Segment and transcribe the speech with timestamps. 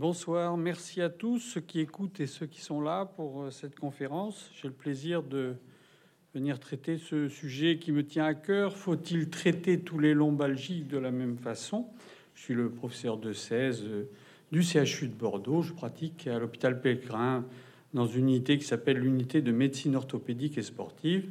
[0.00, 3.78] Bonsoir, merci à tous ceux qui écoutent et ceux qui sont là pour euh, cette
[3.78, 4.50] conférence.
[4.54, 5.56] J'ai le plaisir de
[6.32, 8.78] venir traiter ce sujet qui me tient à cœur.
[8.78, 11.86] Faut-il traiter tous les lombalgiques de la même façon?
[12.34, 14.04] Je suis le professeur de 16 euh,
[14.50, 15.60] du CHU de Bordeaux.
[15.60, 17.44] Je pratique à l'hôpital Pellegrin
[17.92, 21.30] dans une unité qui s'appelle l'unité de médecine orthopédique et sportive.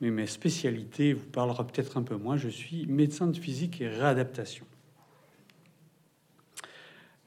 [0.00, 2.36] Mais mes spécialités vous parlera peut-être un peu moins.
[2.36, 4.66] Je suis médecin de physique et réadaptation.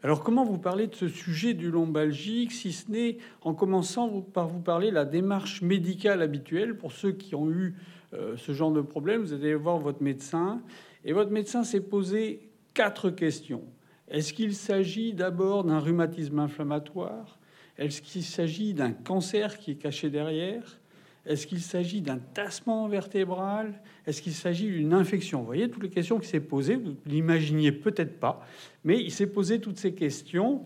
[0.03, 4.47] Alors comment vous parler de ce sujet du lombalgique, si ce n'est en commençant par
[4.47, 7.75] vous parler la démarche médicale habituelle pour ceux qui ont eu
[8.13, 9.21] euh, ce genre de problème?
[9.21, 10.63] Vous allez voir votre médecin
[11.05, 13.63] et votre médecin s'est posé quatre questions.
[14.07, 17.39] Est-ce qu'il s'agit d'abord d'un rhumatisme inflammatoire?
[17.77, 20.80] Est-ce qu'il s'agit d'un cancer qui est caché derrière?
[21.25, 23.81] Est-ce qu'il s'agit d'un tassement vertébral?
[24.07, 25.39] Est-ce qu'il s'agit d'une infection?
[25.39, 26.75] Vous voyez toutes les questions qu'il s'est posées.
[26.75, 28.45] Vous l'imaginiez peut-être pas,
[28.83, 30.65] mais il s'est posé toutes ces questions.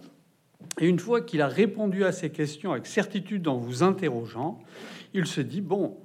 [0.79, 4.59] Et une fois qu'il a répondu à ces questions avec certitude en vous interrogeant,
[5.13, 5.97] il se dit bon,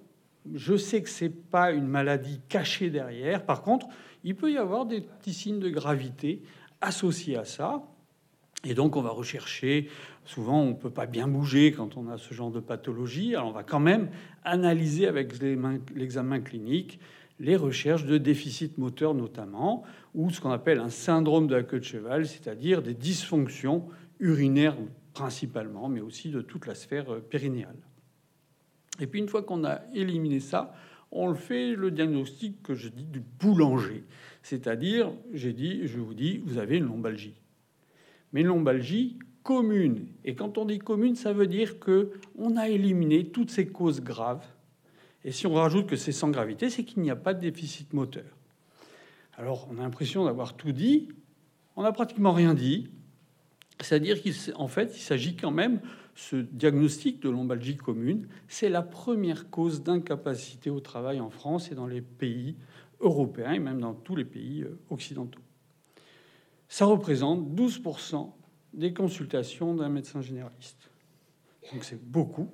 [0.53, 3.47] je sais que c'est pas une maladie cachée derrière.
[3.47, 3.87] Par contre,
[4.25, 6.43] il peut y avoir des petits signes de gravité
[6.81, 7.85] associés à ça.
[8.65, 9.89] Et donc, on va rechercher.
[10.25, 13.35] Souvent, on ne peut pas bien bouger quand on a ce genre de pathologie.
[13.35, 14.11] Alors, on va quand même
[14.45, 15.41] analyser avec
[15.95, 17.01] l'examen clinique
[17.41, 19.83] les recherches de déficit moteur notamment,
[20.15, 24.77] ou ce qu'on appelle un syndrome de la queue de cheval, c'est-à-dire des dysfonctions urinaires
[25.15, 27.79] principalement, mais aussi de toute la sphère euh, périnéale.
[29.01, 30.75] Et puis une fois qu'on a éliminé ça,
[31.11, 34.05] on le fait le diagnostic que je dis du boulanger,
[34.43, 37.35] c'est-à-dire, j'ai dit, je vous dis, vous avez une lombalgie
[38.33, 40.07] mais une lombalgie commune.
[40.25, 44.01] Et quand on dit commune, ça veut dire que on a éliminé toutes ces causes
[44.01, 44.45] graves.
[45.25, 47.93] Et si on rajoute que c'est sans gravité, c'est qu'il n'y a pas de déficit
[47.93, 48.25] moteur.
[49.35, 51.09] Alors, on a l'impression d'avoir tout dit.
[51.77, 52.89] On n'a pratiquement rien dit.
[53.81, 55.81] C'est-à-dire qu'en fait, il s'agit quand même,
[56.15, 61.75] ce diagnostic de lombalgie commune, c'est la première cause d'incapacité au travail en France et
[61.75, 62.57] dans les pays
[63.01, 65.41] européens et même dans tous les pays euh, occidentaux
[66.71, 68.31] ça représente 12%
[68.73, 70.91] des consultations d'un médecin généraliste.
[71.73, 72.49] Donc c'est beaucoup.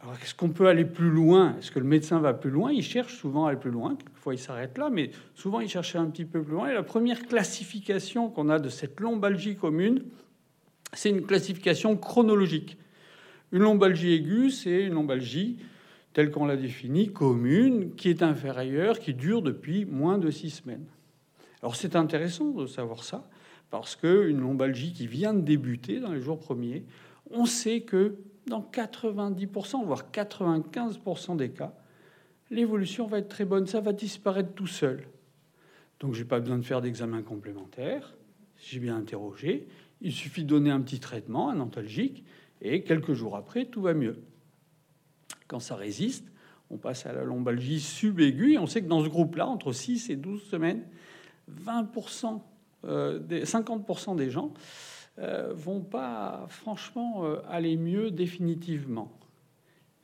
[0.00, 1.56] Alors est-ce qu'on peut aller plus loin?
[1.58, 2.70] Est-ce que le médecin va plus loin?
[2.72, 3.96] Il cherche souvent à aller plus loin.
[3.96, 6.68] Quelquefois il s'arrête là, mais souvent il cherche un petit peu plus loin.
[6.68, 10.04] Et la première classification qu'on a de cette lombalgie commune,
[10.92, 12.76] c'est une classification chronologique.
[13.52, 15.58] Une lombalgie aiguë, c'est une lombalgie
[16.12, 20.84] telle qu'on l'a définie, commune, qui est inférieure, qui dure depuis moins de six semaines.
[21.62, 23.28] Alors c'est intéressant de savoir ça,
[23.74, 26.84] parce qu'une lombalgie qui vient de débuter dans les jours premiers,
[27.32, 31.74] on sait que dans 90%, voire 95% des cas,
[32.52, 35.02] l'évolution va être très bonne, ça va disparaître tout seul.
[35.98, 38.14] Donc j'ai pas besoin de faire d'examen complémentaire,
[38.58, 39.66] j'ai bien interrogé,
[40.00, 42.22] il suffit de donner un petit traitement, un antalgique,
[42.62, 44.22] et quelques jours après, tout va mieux.
[45.48, 46.30] Quand ça résiste,
[46.70, 50.10] on passe à la lombalgie subaiguë, et on sait que dans ce groupe-là, entre 6
[50.10, 50.84] et 12 semaines,
[51.50, 52.40] 20%,
[52.84, 54.52] 50% des gens
[55.18, 59.12] euh, vont pas franchement euh, aller mieux définitivement.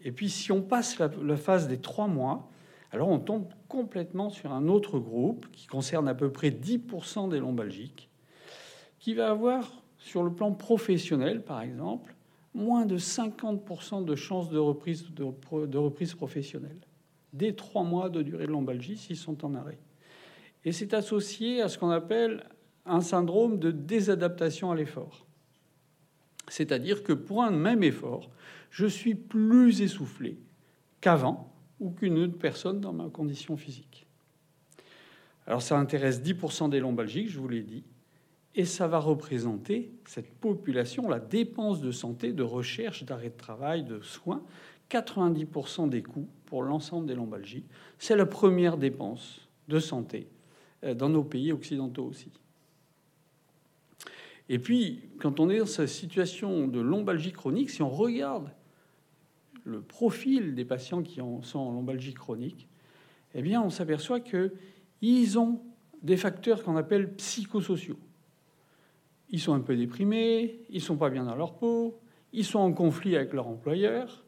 [0.00, 2.48] Et puis si on passe la, phase des trois mois,
[2.92, 7.41] alors on tombe complètement sur un autre groupe qui concerne à peu près 10% des
[7.41, 8.08] lombalgiques,
[8.98, 12.14] qui va avoir, sur le plan professionnel par exemple,
[12.54, 16.80] moins de 50% de chances de reprise, de reprise professionnelle.
[17.32, 19.78] Dès trois mois de durée de lombalgie s'ils sont en arrêt
[20.64, 22.44] et c'est associé à ce qu'on appelle
[22.90, 25.26] un syndrome de désadaptation à l'effort.
[26.48, 28.30] C'est-à-dire que pour un même effort,
[28.70, 30.38] je suis plus essoufflé
[31.00, 34.06] qu'avant ou qu'une autre personne dans ma condition physique.
[35.46, 37.84] Alors ça intéresse 10% des lombalgiques, je vous l'ai dit,
[38.54, 43.84] et ça va représenter cette population, la dépense de santé, de recherche, d'arrêt de travail,
[43.84, 44.42] de soins,
[44.90, 47.64] 90% des coûts pour l'ensemble des lombalgies.
[47.98, 50.26] C'est la première dépense de santé
[50.84, 52.32] euh, dans nos pays occidentaux aussi.
[54.52, 58.50] Et puis, quand on est dans cette situation de lombalgie chronique, si on regarde
[59.62, 62.66] le profil des patients qui sont en lombalgie chronique,
[63.36, 65.62] eh bien, on s'aperçoit qu'ils ont
[66.02, 68.00] des facteurs qu'on appelle psychosociaux.
[69.28, 72.00] Ils sont un peu déprimés, ils sont pas bien dans leur peau,
[72.32, 74.24] ils sont en conflit avec leur employeur.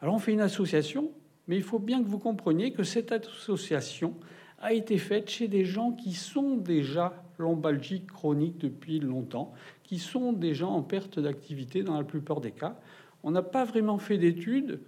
[0.00, 1.10] Alors on fait une association,
[1.48, 4.14] mais il faut bien que vous compreniez que cette association,
[4.58, 9.52] a été faite chez des gens qui sont déjà lombalgiques chroniques depuis longtemps,
[9.82, 12.78] qui sont des gens en perte d'activité dans la plupart des cas.
[13.22, 14.80] On n'a pas vraiment fait d'études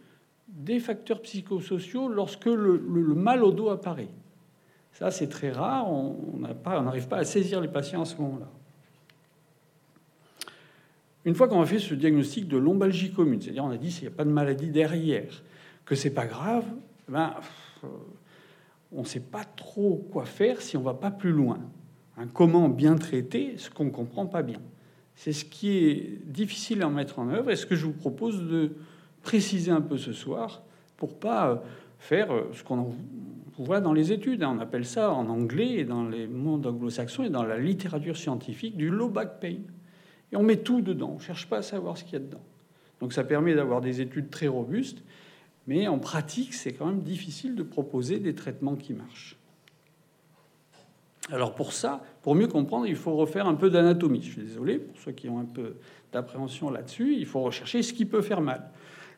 [0.49, 2.79] des facteurs psychosociaux lorsque le,
[3.15, 4.09] mal au dos apparaît.
[4.93, 5.91] Ça, c'est très rare.
[5.91, 8.49] On n'arrive pas, à saisir les patients à ce moment-là.
[11.25, 14.09] Une fois qu'on a fait ce diagnostic de lombalgie commune, c'est-à-dire on a dit s'il
[14.09, 15.43] n'y a pas de maladie derrière,
[15.85, 16.65] que c'est pas grave,
[17.07, 17.35] ben,
[18.93, 21.59] on ne sait pas trop quoi faire si on va pas plus loin.
[22.19, 24.61] Hein, comment bien traiter ce qu'on ne comprend pas bien
[25.15, 28.43] C'est ce qui est difficile à mettre en œuvre et ce que je vous propose
[28.43, 28.73] de
[29.23, 30.63] préciser un peu ce soir
[30.97, 31.57] pour pas euh,
[31.99, 32.95] faire euh, ce qu'on
[33.57, 34.43] voit dans les études.
[34.43, 34.57] Hein.
[34.57, 38.77] On appelle ça en anglais et dans les mondes anglo-saxons et dans la littérature scientifique
[38.77, 39.59] du low back pain.
[40.33, 42.21] Et on met tout dedans, on ne cherche pas à savoir ce qu'il y a
[42.21, 42.43] dedans.
[43.01, 45.05] Donc ça permet d'avoir des études très robustes,
[45.69, 49.39] mais en pratique, c'est quand même difficile de proposer des traitements qui marchent.
[51.31, 54.23] Alors pour ça, pour mieux comprendre, il faut refaire un peu d'anatomie.
[54.23, 55.75] Je suis désolé pour ceux qui ont un peu
[56.13, 57.15] d'appréhension là-dessus.
[57.17, 58.71] Il faut rechercher ce qui peut faire mal.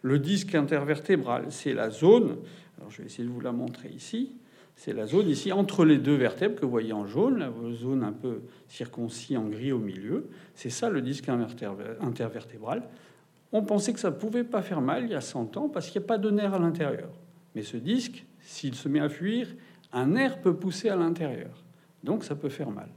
[0.02, 2.38] Le disque intervertébral, c'est la zone.
[2.78, 4.32] Alors je vais essayer de vous la montrer ici.
[4.74, 8.02] C'est la zone ici entre les deux vertèbres que vous voyez en jaune, la zone
[8.02, 10.30] un peu circoncis en gris au milieu.
[10.54, 12.88] C'est ça le disque intervertébral.
[13.52, 15.90] On pensait que ça ne pouvait pas faire mal il y a 100 ans parce
[15.90, 17.10] qu'il n'y a pas de nerf à l'intérieur.
[17.54, 19.48] Mais ce disque, s'il se met à fuir,
[19.92, 21.50] un nerf peut pousser à l'intérieur.
[22.04, 22.88] Donc ça peut faire mal.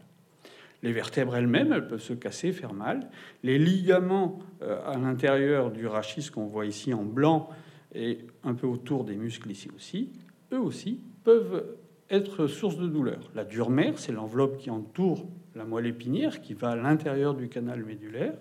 [0.84, 3.10] Les vertèbres elles-mêmes, elles peuvent se casser, faire mal.
[3.42, 7.50] Les ligaments euh, à l'intérieur du rachis qu'on voit ici en blanc
[7.96, 10.12] et un peu autour des muscles ici aussi,
[10.52, 11.64] eux aussi peuvent
[12.10, 13.32] être source de douleur.
[13.34, 17.48] La dure mère, c'est l'enveloppe qui entoure la moelle épinière qui va à l'intérieur du
[17.48, 18.34] canal médulaire.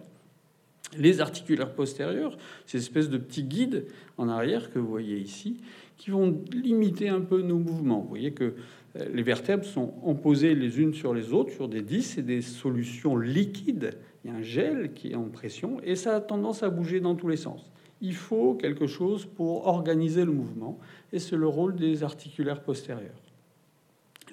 [0.99, 2.37] Les articulaires postérieurs,
[2.67, 3.87] ces espèces de petits guides
[4.19, 5.63] en arrière que vous voyez ici,
[5.97, 8.01] qui vont limiter un peu nos mouvements.
[8.01, 8.55] Vous voyez que
[8.95, 13.17] les vertèbres sont emposées les unes sur les autres sur des disques et des solutions
[13.17, 13.97] liquides.
[14.25, 17.01] Il y a un gel qui est en pression et ça a tendance à bouger
[17.01, 17.71] dans tous les sens.
[18.01, 20.79] Il faut quelque chose pour organiser le mouvement
[21.13, 23.21] et c'est le rôle des articulaires postérieurs.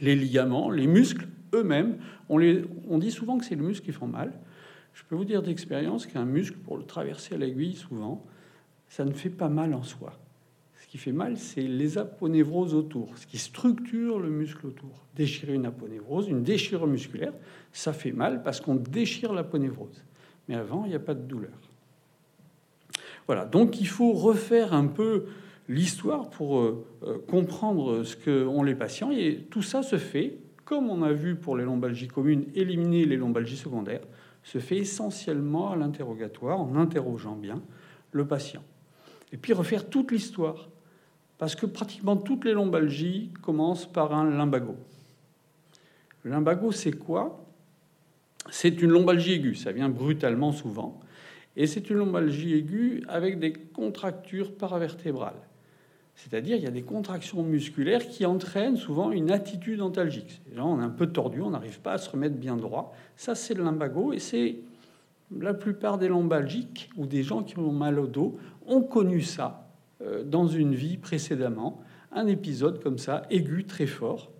[0.01, 1.97] Les ligaments, les muscles eux-mêmes,
[2.29, 4.33] on, dit souvent que c'est le muscle qui font mal.
[4.93, 8.25] Je peux vous dire d'expérience qu'un muscle, pour le traverser à l'aiguille, souvent,
[8.87, 10.13] ça ne fait pas mal en soi
[10.89, 15.05] qui fait mal, c'est les aponevroses autour, ce qui structure le muscle autour.
[15.15, 17.33] Déchirer une aponevrose, une déchirure musculaire,
[17.71, 20.03] ça fait mal parce qu'on déchire l'aponevrose.
[20.47, 21.53] Mais avant, il n'y a pas de douleur.
[23.27, 25.25] Voilà, donc il faut refaire un peu
[25.67, 29.11] l'histoire pour euh, euh, comprendre ce qu'ont les patients.
[29.11, 33.17] Et tout ça se fait, comme on a vu pour les lombalgies communes, éliminer les
[33.17, 34.01] lombalgies secondaires,
[34.41, 37.61] se fait essentiellement à l'interrogatoire, en interrogeant bien
[38.11, 38.63] le patient.
[39.31, 40.69] Et puis refaire toute l'histoire
[41.39, 44.75] parce que pratiquement toutes les lombalgies commencent par un lumbago.
[46.23, 47.43] Le lumbago, c'est quoi?
[48.51, 50.99] C'est une lombalgie aiguë, ça vient brutalement souvent,
[51.55, 55.41] et c'est une lombalgie aiguë avec des contractures paravertébrales.
[56.15, 60.41] C'est-à-dire il y a des contractions musculaires qui entraînent souvent une attitude antalgique.
[60.53, 62.93] Là, on est un peu tordu, on n'arrive pas à se remettre bien droit.
[63.15, 64.57] Ça, c'est le lumbago, et c'est
[65.37, 68.37] la plupart des lombalgiques ou des gens qui ont mal au dos
[68.67, 69.68] ont connu ça
[70.25, 74.31] dans une vie précédemment, un épisode comme ça, aigu, très fort.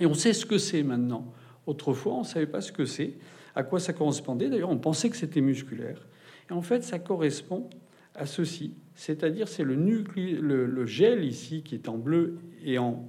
[0.00, 1.32] Et on sait ce que c'est maintenant.
[1.66, 3.14] Autrefois, on ne savait pas ce que c'est,
[3.54, 4.48] à quoi ça correspondait.
[4.48, 6.06] D'ailleurs, on pensait que c'était musculaire.
[6.50, 7.68] Et en fait, ça correspond
[8.14, 8.74] à ceci.
[8.94, 13.06] C'est-à-dire, c'est le, gel ici, qui est en bleu et en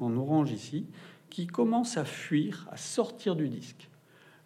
[0.00, 0.86] orange ici,
[1.30, 3.88] qui commence à fuir, à sortir du disque.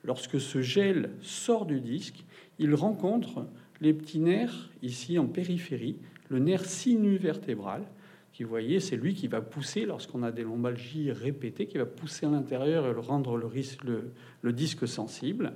[0.04, 2.24] Lorsque ce gel sort du disque,
[2.58, 3.46] il rencontre
[3.80, 5.96] les petits nerfs ici en périphérie
[6.32, 7.84] le nerf sinuvertébral,
[8.32, 11.84] qui, vous voyez, c'est lui qui va pousser, lorsqu'on a des lombalgies répétées, qui va
[11.84, 15.52] pousser à l'intérieur et le rendre le, risque, le, disque sensible.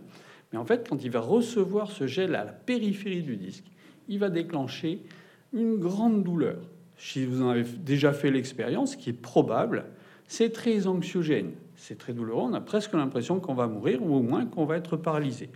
[0.52, 3.64] Mais en fait, quand il va recevoir ce gel à la périphérie du disque,
[4.08, 5.02] il va déclencher
[5.54, 6.58] une grande douleur.
[6.98, 9.86] Si vous en avez déjà fait l'expérience, ce qui est probable,
[10.28, 14.22] c'est très anxiogène, c'est très douloureux, on a presque l'impression qu'on va mourir ou au
[14.22, 15.48] moins qu'on va être paralysé.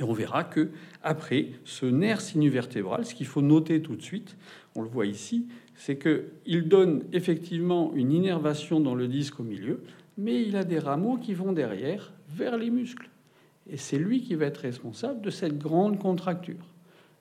[0.00, 0.70] Et on verra que
[1.02, 4.36] après ce nerf sinuvertébral, ce qu'il faut noter tout de suite,
[4.74, 9.82] on le voit ici, c'est qu'il donne effectivement une innervation dans le disque au milieu,
[10.16, 13.08] mais il a des rameaux qui vont derrière vers les muscles.
[13.70, 16.64] Et c'est lui qui va être responsable de cette grande contracture.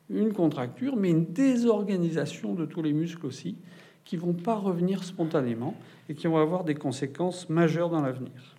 [0.09, 3.57] Une contracture, mais une désorganisation de tous les muscles aussi,
[4.05, 5.75] qui vont pas revenir spontanément
[6.07, 8.56] et qui vont avoir des conséquences majeures dans l'avenir.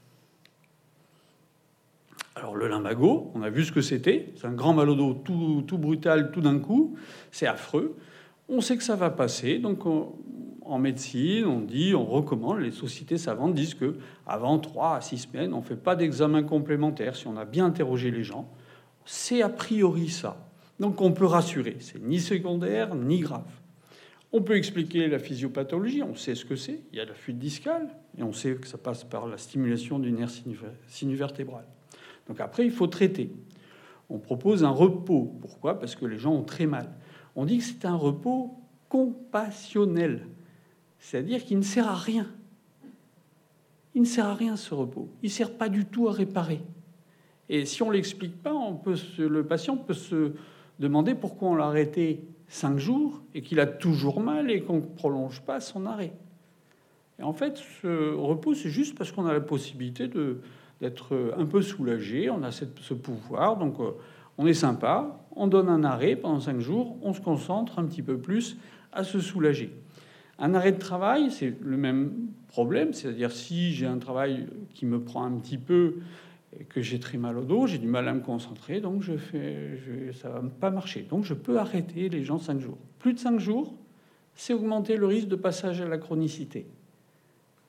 [2.38, 4.32] Alors le lumbago, on a vu ce que c'était.
[4.36, 6.96] C'est un grand mal au dos tout, tout brutal tout d'un coup.
[7.32, 7.96] C'est affreux.
[8.48, 9.58] On sait que ça va passer.
[9.58, 15.00] Donc en médecine, on dit, on recommande, les sociétés savantes disent que avant 3 à
[15.00, 17.16] 6 semaines, on ne fait pas d'examen complémentaire.
[17.16, 18.48] Si on a bien interrogé les gens,
[19.04, 20.48] c'est a priori ça.
[20.78, 21.78] Donc on peut rassurer.
[21.80, 23.50] C'est ni secondaire ni grave.
[24.30, 26.82] On peut expliquer la physiopathologie, on sait ce que c'est.
[26.92, 29.98] Il y a la fuite discale, et on sait que ça passe par la stimulation
[29.98, 30.30] du nerf
[30.86, 31.64] sinuvertébral.
[32.28, 33.32] Donc après, il faut traiter.
[34.10, 35.36] On propose un repos.
[35.40, 35.78] Pourquoi?
[35.78, 36.90] Parce que les gens ont très mal.
[37.36, 38.58] On dit que c'est un repos
[38.88, 40.26] compassionnel,
[40.98, 42.26] c'est-à-dire qu'il ne sert à rien.
[43.94, 45.08] Il ne sert à rien ce repos.
[45.22, 46.60] Il ne sert pas du tout à réparer.
[47.48, 48.52] Et si on l'explique pas,
[49.18, 50.32] le patient peut se
[50.78, 54.80] demander pourquoi on l'a arrêté cinq jours et qu'il a toujours mal et qu'on ne
[54.80, 56.12] prolonge pas son arrêt.
[57.18, 60.08] Et en fait, ce repos, c'est juste parce qu'on a la possibilité
[60.80, 63.92] d'être un peu soulagé, on a ce pouvoir, donc euh,
[64.36, 68.02] on est sympa, on donne un arrêt pendant cinq jours, on se concentre un petit
[68.02, 68.56] peu plus
[68.92, 69.72] à se soulager.
[70.38, 72.12] Un arrêt de travail, c'est le même
[72.46, 75.96] problème, c'est-à-dire si j'ai un travail qui me prend un petit peu
[76.68, 79.80] que j'ai très mal au dos, j'ai du mal à me concentrer, donc je fais,
[80.12, 81.02] ça va pas marcher.
[81.02, 82.78] Donc je peux arrêter les gens cinq jours.
[83.00, 83.74] Plus de cinq jours,
[84.34, 86.66] c'est augmenter le risque de passage à la chronicité.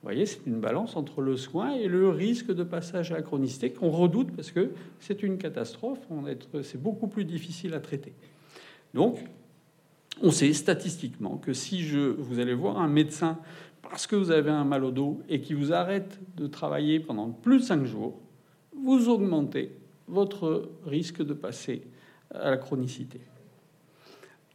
[0.02, 3.22] Vous voyez, c'est une balance entre le soin et le risque de passage à la
[3.22, 5.98] chronicité qu'on redoute parce que c'est une catastrophe.
[6.62, 8.14] C'est beaucoup plus difficile à traiter.
[8.94, 9.18] Donc,
[10.22, 13.38] on sait statistiquement que si je, vous allez voir un médecin
[13.82, 17.28] parce que vous avez un mal au dos et qui vous arrête de travailler pendant
[17.28, 18.18] plus de cinq jours,
[18.74, 19.72] vous augmentez
[20.08, 21.82] votre risque de passer
[22.34, 23.20] à la chronicité.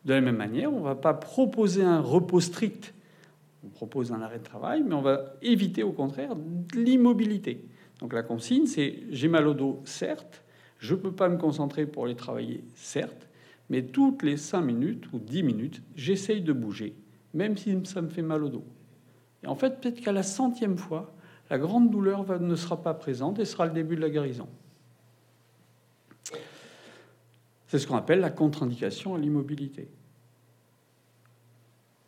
[0.05, 2.94] De la même manière, on ne va pas proposer un repos strict.
[3.65, 6.36] On propose un arrêt de travail, mais on va éviter au contraire
[6.75, 7.65] l'immobilité.
[8.00, 10.43] Donc la consigne, c'est j'ai mal au dos, certes,
[10.77, 13.27] je ne peux pas me concentrer pour aller travailler, certes,
[13.69, 16.95] mais toutes les 5 minutes ou 10 minutes, j'essaye de bouger,
[17.34, 18.65] même si ça me fait mal au dos.
[19.43, 21.15] Et en fait, peut-être qu'à la centième fois,
[21.50, 24.48] la grande douleur ne sera pas présente et sera le début de la guérison.
[27.67, 29.89] C'est ce qu'on appelle la contre-indication à l'immobilité.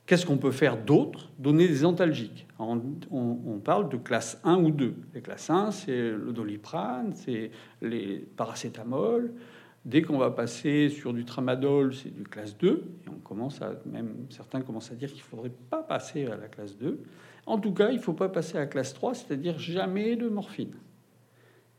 [0.08, 1.30] Qu'est-ce qu'on peut faire d'autre?
[1.38, 2.48] Donner des antalgiques.
[2.60, 4.96] On, parle de classe 1 ou 2.
[5.14, 9.34] Les classes 1, c'est le doliprane, c'est les paracétamol.
[9.84, 12.86] Dès qu'on va passer sur du tramadol, c'est du classe 2.
[13.06, 16.38] Et on commence à, même certains commencent à dire qu'il ne faudrait pas passer à
[16.38, 17.04] la classe 2.
[17.46, 20.30] En tout cas, il ne faut pas passer à la classe 3, c'est-à-dire jamais de
[20.30, 20.76] morphine.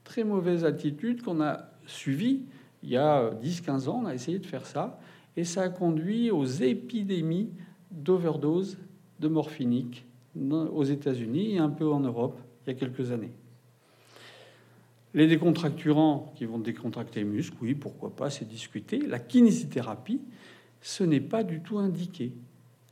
[0.05, 2.43] Très mauvaise attitude qu'on a suivie
[2.83, 5.01] il y a 10-15 ans, on a essayé de faire ça,
[5.37, 7.51] et ça a conduit aux épidémies
[7.91, 8.79] d'overdose
[9.21, 10.05] de morphinique
[10.41, 13.33] aux États-Unis et un peu en Europe il y a quelques années.
[15.15, 18.99] Les décontracturants qui vont décontracter les muscles, oui, pourquoi pas, c'est discuté.
[18.99, 20.21] La kinésithérapie,
[20.81, 22.33] ce n'est pas du tout indiqué.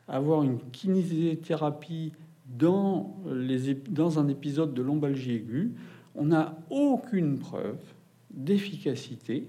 [0.09, 2.13] Avoir une kinésithérapie
[2.47, 5.73] dans, les, dans un épisode de lombalgie aiguë,
[6.15, 7.79] on n'a aucune preuve
[8.31, 9.49] d'efficacité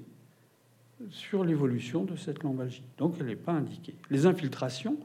[1.10, 2.84] sur l'évolution de cette lombalgie.
[2.98, 3.96] Donc elle n'est pas indiquée.
[4.10, 4.98] Les infiltrations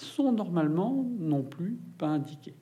[0.00, 2.54] sont normalement non plus pas indiquées.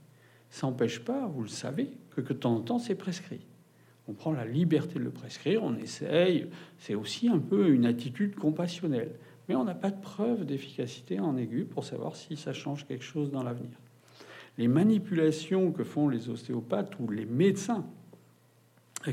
[0.51, 3.47] Ça n'empêche pas, vous le savez, que, de temps en temps c'est prescrit.
[4.09, 8.37] On prend la liberté de le prescrire, on essaye, c'est aussi un peu une attitude
[8.37, 9.15] compassionnelle.
[9.49, 13.05] Mais on n'a pas de preuve d'efficacité en aigu pour savoir si ça change quelque
[13.05, 13.79] chose dans l'avenir
[14.59, 17.87] les manipulations que font les ostéopathes ou les médecins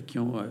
[0.08, 0.48] qui ont euh,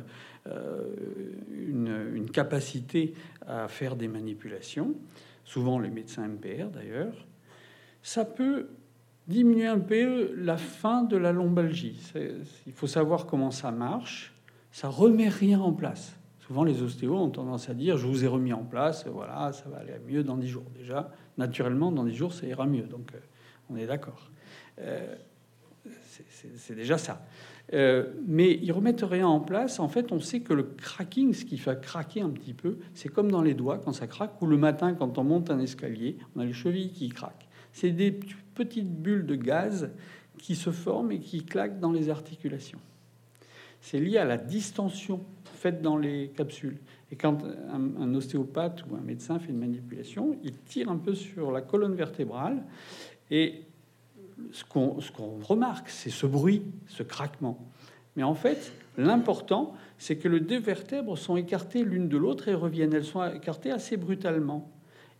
[0.46, 3.14] euh, une, capacité
[3.46, 4.94] à faire des manipulations,
[5.44, 7.26] souvent les médecins MPR d'ailleurs,
[8.04, 8.68] ça peut
[9.26, 11.98] diminuer un peu la fin de la lombalgie.
[12.66, 14.34] Il faut savoir comment ça marche.
[14.70, 16.14] Ça remet rien en place.
[16.40, 19.70] Souvent, les ostéos ont tendance à dire Je vous ai remis en place, voilà, ça
[19.70, 20.66] va aller mieux dans 10 jours.
[20.76, 22.82] Déjà, naturellement, dans 10 jours, ça ira mieux.
[22.82, 23.18] Donc, euh,
[23.70, 24.30] on est d'accord.
[24.80, 25.14] Euh,
[26.58, 27.24] c'est déjà ça.
[27.72, 29.80] Euh, mais ils remettent rien en place.
[29.80, 33.08] En fait, on sait que le cracking, ce qui fait craquer un petit peu, c'est
[33.08, 36.18] comme dans les doigts quand ça craque, ou le matin quand on monte un escalier,
[36.36, 37.48] on a les chevilles qui craquent.
[37.74, 38.18] C'est des
[38.54, 39.90] petites bulles de gaz
[40.38, 42.78] qui se forment et qui claquent dans les articulations.
[43.80, 46.78] C'est lié à la distension faite dans les capsules.
[47.10, 51.50] Et quand un, ostéopathe ou un médecin fait une manipulation, il tire un peu sur
[51.50, 52.62] la colonne vertébrale
[53.30, 53.64] et
[54.52, 57.58] ce qu'on remarque, c'est ce bruit, ce craquement.
[58.16, 62.54] Mais en fait, l'important, c'est que les deux vertèbres sont écartées l'une de l'autre et
[62.54, 62.94] reviennent.
[62.94, 64.70] Elles sont écartées assez brutalement.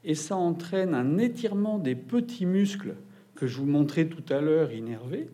[0.04, 2.94] Et ça entraîne un étirement des petits muscles
[3.34, 5.28] que je vous montrais tout à l'heure, innervés.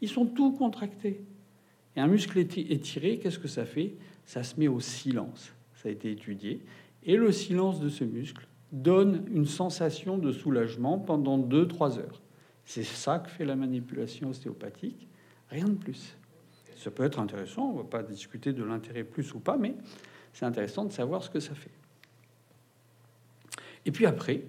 [0.00, 1.20] Ils sont tous contractés.
[1.94, 3.94] Et un muscle étiré, qu'est-ce que ça fait?
[4.24, 5.52] Ça se met au silence.
[5.74, 6.60] Ça a été étudié.
[7.04, 12.20] Et le silence de ce muscle donne une sensation de soulagement pendant 2-3 heures.
[12.64, 15.06] C'est ça que fait la manipulation ostéopathique,
[15.48, 16.16] rien de plus.
[16.76, 19.74] Ça peut être intéressant, on ne va pas discuter de l'intérêt plus ou pas, mais
[20.32, 21.70] c'est intéressant de savoir ce que ça fait.
[23.86, 24.42] Et puis après,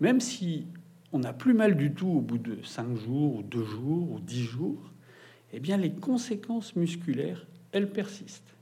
[0.00, 0.66] même si
[1.12, 4.20] on n'a plus mal du tout au bout de 5 jours, ou 2 jours, ou
[4.20, 4.90] 10 jours,
[5.52, 8.54] eh bien les conséquences musculaires, elles persistent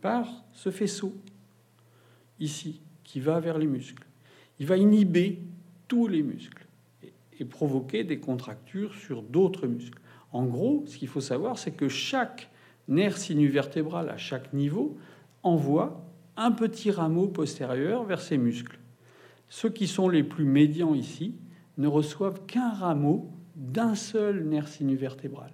[0.00, 1.14] par ce faisceau.
[2.40, 4.04] ici, qui va vers les muscles.
[4.60, 5.40] Il va inhiber
[5.88, 6.66] tous les muscles
[7.40, 9.98] et provoquer des contractures sur d'autres muscles.
[10.30, 12.48] En gros, ce qu'il faut savoir, c'est que chaque
[12.86, 14.96] nerf sinuvertébral à chaque niveau
[15.42, 16.04] envoie
[16.36, 18.77] un petit rameau postérieur vers ces muscles.
[19.48, 21.34] Ceux qui sont les plus médians ici
[21.78, 25.52] ne reçoivent qu'un rameau d'un seul nerf sinuvertébral,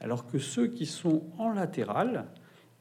[0.00, 2.26] alors que ceux qui sont en latéral,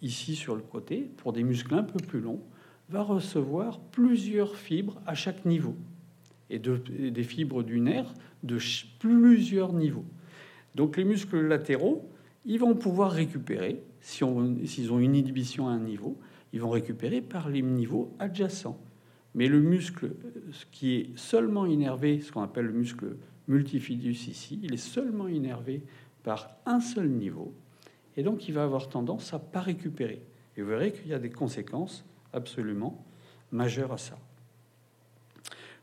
[0.02, 2.42] ici sur le côté, pour des muscles un peu plus longs,
[2.90, 5.76] va recevoir plusieurs fibres à chaque niveau
[6.50, 8.58] et, des fibres du nerf de
[9.00, 10.06] plusieurs niveaux.
[10.76, 12.10] Donc les muscles latéraux,
[12.46, 14.26] ils vont pouvoir récupérer, s'ils
[14.92, 16.18] ont une inhibition à un niveau,
[16.54, 18.80] ils vont récupérer par les niveaux adjacents.
[19.36, 20.12] Mais le muscle
[20.72, 23.16] qui est seulement innervé, ce qu'on appelle le muscle
[23.48, 25.84] multifidus ici, il est seulement innervé
[26.24, 27.54] par un seul niveau.
[28.18, 30.22] Et donc il va avoir tendance à pas récupérer.
[30.58, 33.04] Et vous verrez qu'il y a des conséquences absolument
[33.52, 34.18] majeures à ça.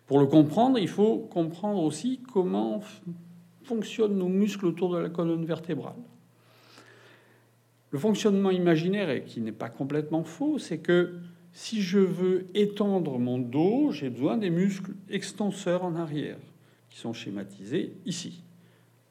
[0.06, 2.82] Pour le comprendre, il faut comprendre aussi comment
[3.64, 5.96] fonctionnent nos muscles autour de la colonne vertébrale.
[7.90, 11.18] Le fonctionnement imaginaire, et qui n'est pas complètement faux, c'est que
[11.58, 16.38] si je veux étendre mon dos, j'ai besoin des muscles extenseurs en arrière,
[16.88, 18.44] qui sont schématisés ici.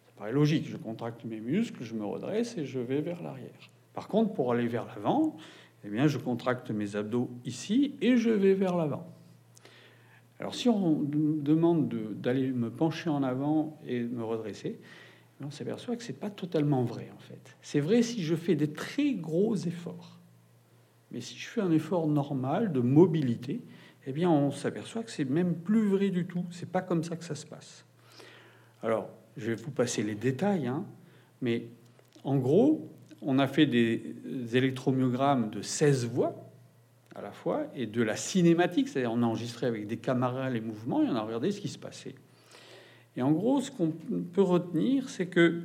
[0.05, 3.69] Ça paraît logique, je contracte mes muscles, je me redresse et je vais vers l'arrière.
[3.93, 5.35] Par contre, pour aller vers l'avant,
[5.83, 9.05] eh bien, je contracte mes abdos ici et je vais vers l'avant.
[10.39, 14.79] Alors si on demande d'aller me pencher en avant et me redresser,
[15.43, 17.57] on s'aperçoit que ce n'est pas totalement vrai en fait.
[17.61, 20.16] C'est vrai si je fais des très gros efforts.
[21.11, 23.61] Mais si je fais un effort normal de mobilité,
[24.05, 26.45] eh bien on s'aperçoit que c'est même plus vrai du tout.
[26.51, 27.85] C'est pas comme ça que ça se passe.
[28.83, 30.85] Alors, je vais vous passer les détails, hein,
[31.41, 31.67] mais
[32.23, 32.89] en gros,
[33.21, 34.15] on a fait des
[34.53, 36.35] électromyogrammes de 16 voix
[37.15, 40.61] à la fois et de la cinématique, c'est-à-dire on a enregistré avec des caméras les
[40.61, 42.15] mouvements et on a regardé ce qui se passait.
[43.15, 45.63] Et en gros, ce qu'on peut retenir, c'est que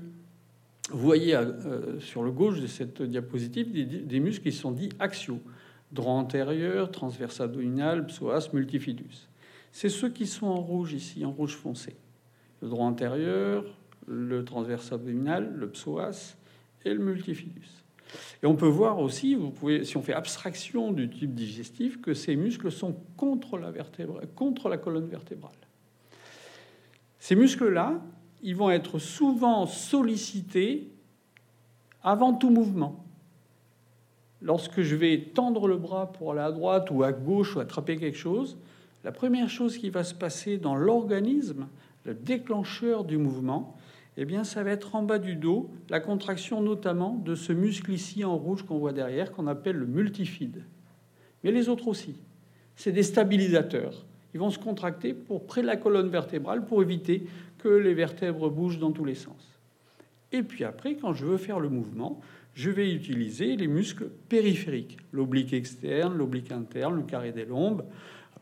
[0.91, 5.41] vous voyez euh, sur le gauche de cette diapositive des, muscles qui sont dits axiaux
[5.93, 9.29] droit antérieur, transverse abdominal, psoas, multifidus.
[9.73, 11.97] C'est ceux qui sont en rouge ici, en rouge foncé.
[12.63, 13.65] Le droit antérieur,
[14.07, 16.37] le transverse abdominal, le psoas
[16.85, 17.85] et le multifidus.
[18.43, 19.39] Et on peut voir aussi,
[19.85, 23.73] si on fait abstraction du type digestif, que ces muscles sont contre la,
[24.35, 25.53] contre la colonne vertébrale.
[27.19, 28.03] Ces muscles-là,
[28.43, 30.89] ils vont être souvent sollicités
[32.03, 33.05] avant tout mouvement.
[34.41, 37.97] Lorsque je vais tendre le bras pour aller à droite ou à gauche ou attraper
[37.97, 38.57] quelque chose,
[39.05, 41.69] la première chose qui va se passer dans l'organisme,
[42.05, 43.77] le déclencheur du mouvement,
[44.17, 47.93] eh bien, ça va être en bas du dos, la contraction notamment de ce muscle
[47.93, 50.65] ici en rouge qu'on voit derrière, qu'on appelle le multifide.
[51.45, 52.17] Mais les autres aussi.
[52.75, 57.27] C'est des stabilisateurs ils vont se contracter pour près de la colonne vertébrale pour éviter
[57.63, 59.53] que les vertèbres bougent dans tous les sens.
[60.33, 62.21] Et puis après, quand je veux faire le mouvement,
[62.55, 67.85] je vais utiliser les muscles périphériques, l'oblique externe, l'oblique interne, le carré des lombes.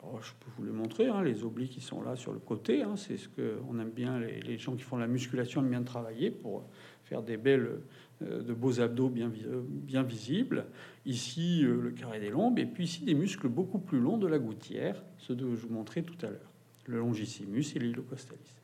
[0.03, 2.83] Alors, je peux vous le montrer, hein, les obliques qui sont là sur le côté,
[2.83, 6.31] hein, c'est ce qu'on aime bien, les, gens qui font la musculation aiment bien travailler
[6.31, 6.65] pour
[7.05, 7.81] faire des belles
[8.23, 10.65] euh, de beaux abdos bien, euh, visibles.
[11.05, 12.59] Ici, euh, le carré des lombes.
[12.59, 15.75] Et puis ici, des muscles beaucoup plus longs de la gouttière, ceux que je vous
[15.75, 16.53] montrais tout à l'heure.
[16.87, 18.60] Le longissimus et l'hylocostalis.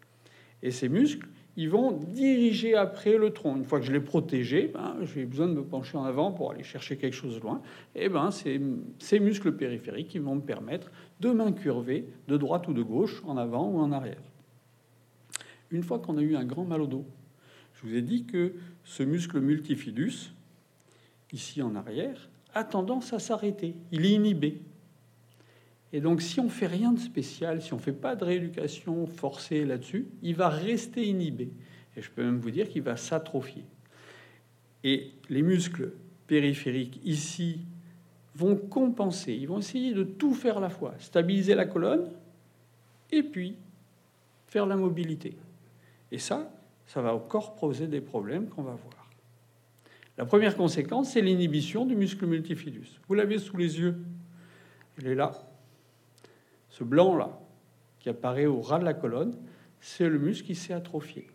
[0.67, 3.57] Et ces muscles, ils vont diriger après le tronc.
[3.57, 6.51] Une fois que je l'ai protégé, ben, j'ai besoin de me pencher en avant pour
[6.51, 7.63] aller chercher quelque chose loin.
[7.95, 8.61] Et ben, c'est
[8.99, 13.37] ces muscles périphériques qui vont me permettre de m'incurver de droite ou de gauche, en
[13.37, 14.21] avant ou en arrière.
[15.71, 17.05] Une fois qu'on a eu un grand mal au dos,
[17.75, 20.33] je vous ai dit que ce muscle multifidus,
[21.33, 23.77] ici en arrière, a tendance à s'arrêter.
[23.93, 24.63] Il est inhibé.
[25.93, 29.65] Et donc, si on fait rien de spécial, si on fait pas de rééducation forcée
[29.65, 31.51] là-dessus, il va rester inhibé.
[31.97, 33.65] Et je peux même vous dire qu'il va s'atrophier.
[34.85, 35.93] Et les muscles
[36.27, 37.61] périphériques ici
[38.35, 39.33] vont compenser.
[39.33, 42.11] Ils vont essayer de tout faire à la fois, stabiliser la colonne
[43.11, 43.57] et puis
[44.49, 45.37] faire la mobilité.
[46.13, 46.51] Et ça,
[46.87, 49.11] ça va encore poser des problèmes qu'on va voir.
[50.19, 53.01] La première conséquence, c'est l'inhibition du muscle multifidus.
[53.09, 53.97] Vous l'avez sous les yeux.
[54.99, 55.33] Il est là.
[56.77, 57.31] Ce blanc-là,
[57.99, 59.35] qui apparaît au ras de la colonne,
[59.81, 61.27] c'est le muscle qui s'est atrophié.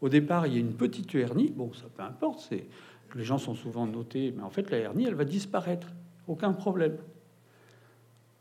[0.00, 1.52] Au départ, il y a une petite hernie.
[1.54, 2.50] Bon, ça peu importe.
[3.14, 5.88] Les gens sont souvent notés, mais en fait, la hernie, elle va disparaître.
[6.26, 6.96] Aucun problème.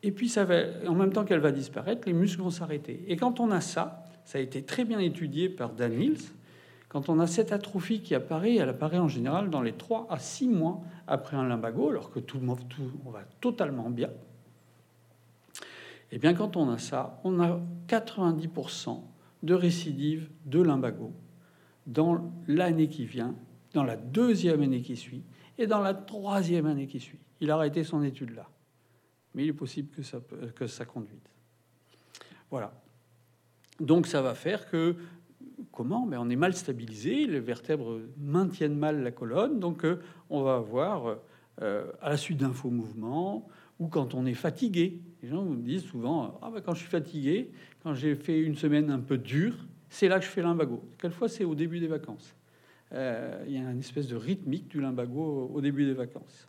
[0.02, 3.04] Et puis, ça va, en même temps qu'elle va disparaître, les muscles vont s'arrêter.
[3.08, 6.32] Et quand on a ça, ça a été très bien étudié par Dan Mills,
[6.88, 10.20] quand on a cette atrophie qui apparaît, elle apparaît en général dans les 3 à
[10.20, 12.40] 6 mois après un lumbago, alors que tout,
[12.70, 14.10] tout on va totalement bien.
[16.12, 19.02] Eh bien, quand on a ça, on a 90%
[19.44, 21.14] de récidive de lumbago
[21.88, 23.36] dans l'année qui vient,
[23.74, 25.24] dans la deuxième année qui suit
[25.58, 27.20] et dans la troisième année qui suit.
[27.42, 28.50] Il a arrêté son étude là.
[29.34, 30.20] Mais il est possible que ça,
[30.56, 31.20] que ça conduise.
[32.50, 32.74] Voilà.
[33.80, 34.96] Donc ça va faire que
[35.72, 36.08] comment?
[36.10, 41.18] On est mal stabilisé, les vertèbres maintiennent mal la colonne, donc euh, on va avoir
[41.62, 43.48] euh, à la suite d'un faux mouvement
[43.80, 45.02] ou quand on est fatigué.
[45.26, 47.50] Les gens me disent souvent ah ben, quand je suis fatigué,
[47.82, 49.56] quand j'ai fait une semaine un peu dure,
[49.90, 50.84] c'est là que je fais l'imbago.
[51.00, 52.36] Quelquefois c'est au début des vacances.
[52.92, 56.48] Euh, il y a une espèce de rythmique du limbago au début des vacances.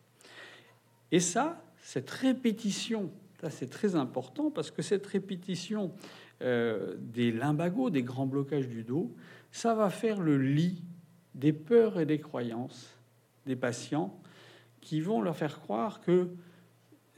[1.11, 3.11] Et ça, cette répétition,
[3.49, 5.93] c'est très important parce que cette répétition
[6.43, 9.11] euh, des limbagos, des grands blocages du dos,
[9.53, 10.83] ça va faire le lit
[11.35, 12.95] des peurs et des croyances
[13.47, 14.21] des patients
[14.83, 16.29] qui vont leur faire croire que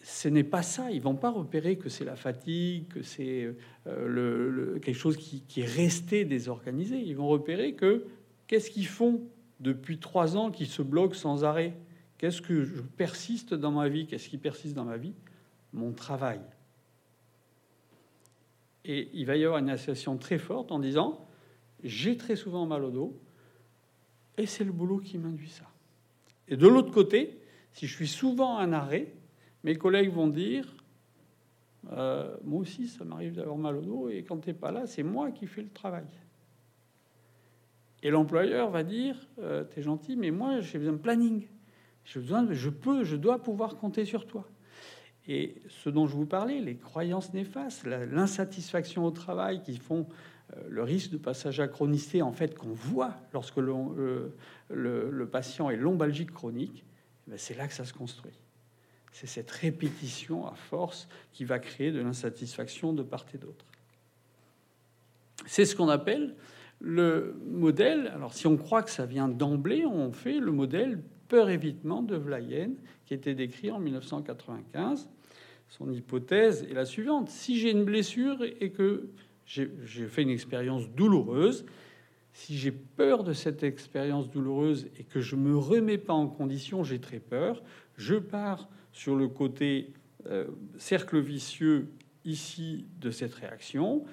[0.08, 0.90] ce n'est pas ça.
[0.90, 3.54] Ils vont pas repérer que c'est la fatigue, que c'est
[3.86, 6.96] euh, quelque chose qui, qui, est resté désorganisé.
[6.96, 8.06] Ils vont repérer que
[8.46, 9.20] qu'est-ce qu'ils font
[9.60, 11.76] depuis trois ans qui se bloquent sans arrêt?
[12.16, 14.06] Qu'est-ce que je persiste dans ma vie?
[14.06, 15.12] Qu'est-ce qui persiste dans ma vie?
[15.74, 16.40] Mon travail.
[18.86, 21.28] Et il va y avoir une association très forte en disant
[21.84, 23.20] j'ai très souvent mal au dos
[24.38, 25.66] et c'est le boulot qui m'induit ça.
[26.48, 27.38] Et de l'autre côté,
[27.72, 29.12] si je suis souvent en arrêt,
[29.64, 30.66] mes collègues vont dire
[31.92, 34.86] euh, moi aussi ça m'arrive d'avoir mal au dos et quand tu n'es pas là,
[34.86, 36.06] c'est moi qui fais le travail.
[38.02, 41.46] Et l'employeur va dire euh, tu es gentil, mais moi j'ai besoin de planning.
[42.14, 44.48] Besoin, je peux, je dois pouvoir compter sur toi.
[45.26, 50.06] Et ce dont je vous parlais, les croyances néfastes, l'insatisfaction au travail qui font
[50.56, 54.32] euh, le risque de passage à chronicité, en fait, qu'on voit lorsque le,
[54.70, 56.82] le, patient est lombalgique chronique,
[57.30, 58.32] eh c'est là que ça se construit.
[59.18, 63.64] C'est cette répétition à force qui va créer de l'insatisfaction de part et d'autre.
[65.46, 66.36] C'est ce qu'on appelle
[66.80, 68.12] le modèle.
[68.14, 72.70] Alors, si on croit que ça vient d'emblée, on fait le modèle peur-évitement de Vlayen,
[73.06, 75.08] qui était décrit en 1995
[75.68, 77.28] son hypothèse est la suivante.
[77.28, 79.08] Si j'ai une blessure et que
[79.44, 79.68] j'ai
[80.06, 81.66] fait une expérience douloureuse,
[82.32, 86.84] si j'ai peur de cette expérience douloureuse et que je me remets pas en condition,
[86.84, 87.62] j'ai très peur,
[87.96, 89.92] je pars sur le côté
[90.26, 90.46] euh,
[90.78, 91.92] cercle vicieux
[92.24, 94.04] ici de cette réaction,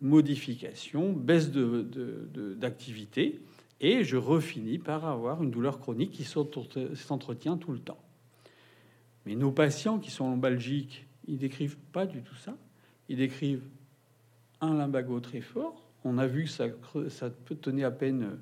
[0.00, 3.40] modification, baisse d'activité, de,
[3.80, 8.00] et je refinis par avoir une douleur chronique qui s'entretient tout le temps.
[9.26, 12.56] Mais nos patients qui sont lombalgiques, ils décrivent pas du tout ça.
[13.08, 13.64] Ils décrivent
[14.60, 15.88] un lumbago très fort.
[16.04, 16.66] On a vu que ça,
[17.08, 18.38] ça peut tenir à peine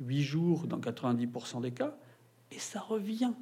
[0.00, 1.96] 8 jours dans 90% des cas,
[2.50, 3.32] et ça revient.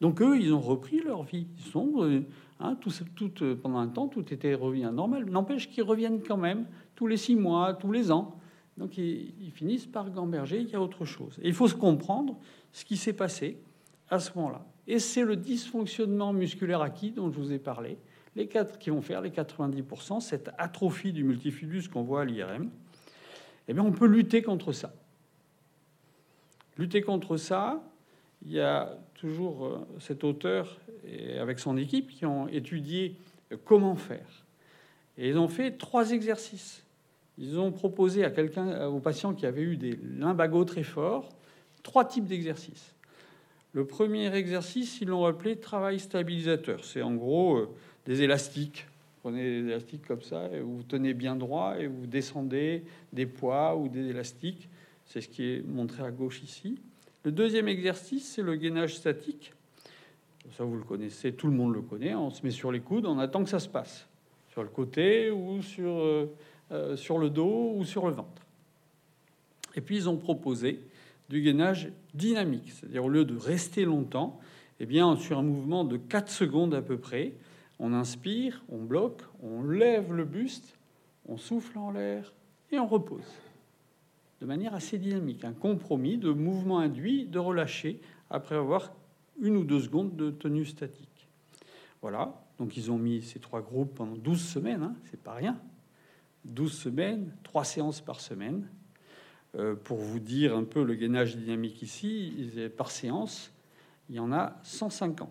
[0.00, 1.46] Donc eux, ils ont repris leur vie.
[1.58, 2.22] Ils sont, euh,
[2.58, 2.76] hein,
[3.42, 5.26] euh, pendant un temps, tout était revenu à normal.
[5.26, 8.38] N'empêche qu'ils reviennent quand même tous les six mois, tous les ans.
[8.78, 10.60] Donc ils, ils finissent par gamberger.
[10.60, 11.38] Il y a autre chose.
[11.42, 12.38] Et il faut se comprendre
[12.72, 13.58] ce qui s'est passé
[14.08, 14.64] à ce moment-là.
[14.86, 17.98] Et c'est le dysfonctionnement musculaire acquis dont je vous ai parlé,
[18.36, 22.70] les quatre qui vont faire les 90%, cette atrophie du multifidus qu'on voit à l'IRM.
[23.68, 24.92] Eh bien, on peut lutter contre ça.
[26.76, 27.82] Lutter contre ça,
[28.42, 33.16] il y a toujours euh, cet auteur et avec son équipe qui ont étudié
[33.64, 34.44] comment faire.
[35.18, 36.82] Et ils ont fait trois exercices.
[37.36, 41.28] Ils ont proposé à quelqu'un, aux patients qui avaient eu des limbagos très forts,
[41.82, 42.94] trois types d'exercices.
[43.72, 46.84] Le premier exercice, ils l'ont appelé travail stabilisateur.
[46.84, 47.68] C'est en gros euh,
[48.06, 48.86] des élastiques.
[49.20, 53.76] Prenez des élastiques comme ça, et vous tenez bien droit et vous descendez des poids
[53.76, 54.66] ou des élastiques.
[55.04, 56.78] C'est ce qui est montré à gauche ici.
[57.22, 59.52] Le deuxième exercice, c'est le gainage statique.
[60.56, 62.14] Ça, vous le connaissez, tout le monde le connaît.
[62.14, 64.08] On se met sur les coudes, on attend que ça se passe.
[64.48, 66.34] Sur le côté ou sur, euh,
[66.72, 68.42] euh, sur le dos ou sur le ventre.
[69.76, 70.80] Et puis, ils ont proposé
[71.28, 74.40] du gainage dynamique, c'est-à-dire au lieu de rester longtemps,
[74.80, 77.34] eh bien, sur un mouvement de 4 secondes à peu près,
[77.78, 80.76] on inspire, on bloque, on lève le buste,
[81.28, 82.32] on souffle en l'air
[82.72, 83.24] et on repose.
[84.40, 88.00] De manière assez dynamique, un compromis de mouvement induit, de relâcher
[88.30, 88.92] après avoir
[89.40, 91.28] une ou deux secondes de tenue statique.
[92.00, 95.60] Voilà, donc ils ont mis ces trois groupes pendant 12 semaines, hein, c'est pas rien.
[96.46, 98.66] 12 semaines, trois séances par semaine.
[99.56, 103.52] Euh, pour vous dire un peu le gainage dynamique ici, par séance,
[104.08, 105.28] il y en a 150.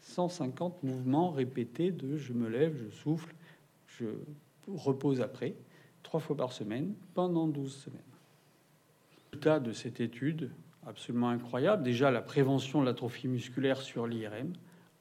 [0.00, 3.34] 150 mouvements répétés de je me lève, je souffle,
[3.86, 4.06] je
[4.68, 5.54] repose après,
[6.12, 8.00] trois fois par semaine, pendant 12 semaines.
[9.14, 10.50] Le résultat de cette étude,
[10.86, 14.52] absolument incroyable, déjà la prévention de l'atrophie musculaire sur l'IRM,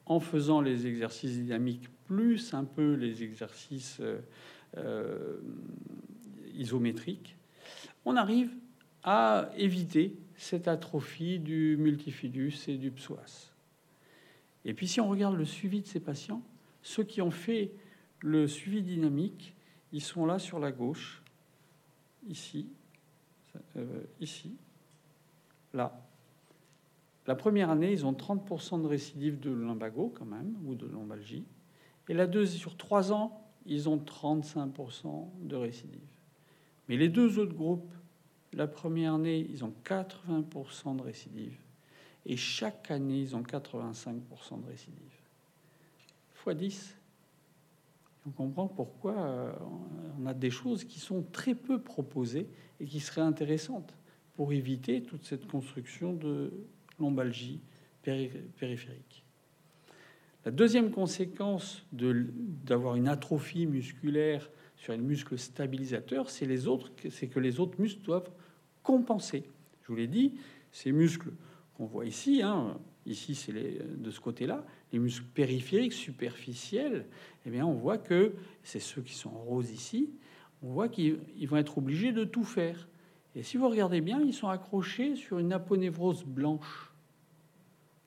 [0.05, 4.01] en faisant les exercices dynamiques plus un peu les exercices
[6.53, 7.35] isométriques,
[8.05, 8.53] on arrive
[9.03, 13.51] à éviter cette atrophie du multifidus et du psoas.
[14.63, 16.41] Et puis si on regarde le suivi de ces patients,
[16.83, 17.73] ceux qui ont fait
[18.21, 19.55] le suivi dynamique,
[19.91, 21.21] ils sont là sur la gauche,
[22.27, 22.67] ici,
[23.75, 24.55] euh, ici,
[25.73, 26.07] là.
[27.27, 31.45] La première année, ils ont 30% de récidive de lumbago quand même, ou de lombalgie.
[32.09, 35.99] Et la deuxième, sur trois ans, ils ont 35% de récidive.
[36.89, 37.93] Mais les deux autres groupes,
[38.53, 41.57] la première année, ils ont 80% de récidive.
[42.25, 44.97] Et chaque année, ils ont 85% de récidive.
[46.33, 46.97] Fois 10.
[48.25, 49.51] On comprend pourquoi euh,
[50.19, 52.47] on a des choses qui sont très peu proposées
[52.79, 53.95] et qui seraient intéressantes
[54.35, 56.53] pour éviter toute cette construction de
[56.99, 57.61] lombalgie
[58.03, 59.23] périphérique.
[60.45, 64.93] La deuxième conséquence d'avoir une atrophie musculaire sur
[66.29, 68.31] c'est les autres, c'est que les autres muscles doivent
[68.81, 69.43] compenser.
[69.83, 70.39] Je vous l'ai dit,
[70.71, 71.31] ces muscles
[71.75, 77.05] qu'on voit ici, hein, ici c'est de ce côté-là, les muscles périphériques superficiels,
[77.45, 78.33] eh bien on voit que
[78.63, 80.09] c'est ceux qui sont en rose ici,
[80.63, 82.87] on voit qu'ils vont être obligés de tout faire.
[83.35, 86.91] Et si vous regardez bien, ils sont accrochés sur une aponévrose blanche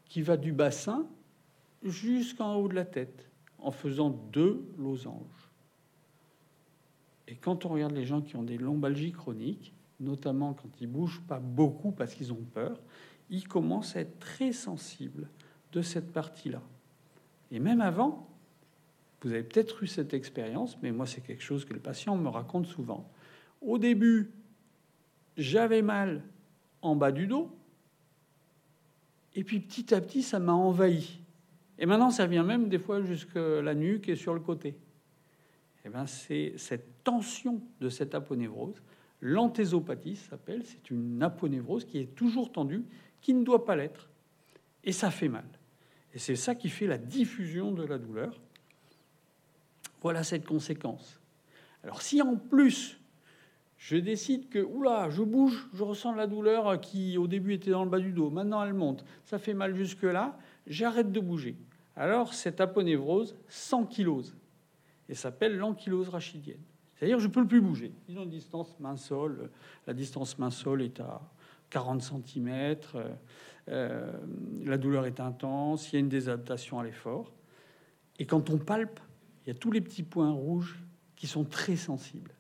[0.04, 1.06] qui va du bassin
[1.82, 3.28] jusqu'en haut de la tête
[3.58, 5.50] en faisant deux losanges.
[7.26, 11.22] Et quand on regarde les gens qui ont des lombalgies chroniques, notamment quand ils bougent
[11.26, 12.78] pas beaucoup parce qu'ils ont peur,
[13.30, 15.28] ils commencent à être très sensibles
[15.72, 16.62] de cette partie-là.
[17.50, 18.28] Et même avant,
[19.22, 22.28] vous avez peut-être eu cette expérience, mais moi c'est quelque chose que les patients me
[22.28, 23.10] racontent souvent.
[23.60, 24.30] Au début,
[25.36, 26.22] j'avais mal
[26.82, 27.50] en bas du dos,
[29.34, 31.20] et puis petit à petit, ça m'a envahi.
[31.78, 34.76] Et maintenant, ça vient même des fois jusqu'à la nuque et sur le côté.
[35.84, 38.80] Eh ben, c'est cette tension de cette aponévrose.
[39.20, 42.84] L'antésopathie s'appelle, c'est une aponévrose qui est toujours tendue,
[43.24, 44.10] qui ne doit pas l'être.
[44.84, 45.46] Et ça fait mal.
[46.12, 48.38] Et c'est ça qui fait la diffusion de la douleur.
[50.02, 51.18] Voilà cette conséquence.
[51.82, 53.00] Alors si en plus
[53.78, 57.84] je décide que, oula, je bouge, je ressens la douleur qui au début était dans
[57.84, 61.56] le bas du dos, maintenant elle monte, ça fait mal jusque-là, j'arrête de bouger.
[61.96, 64.36] Alors cette aponévrose s'ankylose
[65.08, 66.62] et s'appelle l'ankylose rachidienne.
[66.94, 67.90] C'est-à-dire je peux plus bouger.
[68.06, 69.50] Disons une distance main-sol.
[69.86, 71.22] La distance main-sol est à
[71.70, 72.76] 40 cm.
[73.68, 74.12] Euh,
[74.64, 75.90] la douleur est intense.
[75.90, 77.32] Il y a une désadaptation à l'effort.
[78.18, 79.00] Et quand on palpe,
[79.44, 80.78] il y a tous les petits points rouges
[81.16, 82.34] qui sont très sensibles.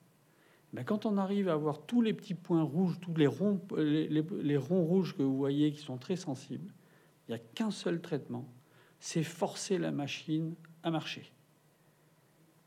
[0.72, 4.56] Mais quand on arrive à avoir tous les petits points rouges, tous les ronds, les
[4.56, 6.72] ronds rouges que vous voyez qui sont très sensibles,
[7.28, 8.48] il n'y a qu'un seul traitement,
[8.98, 11.32] c'est forcer la machine à marcher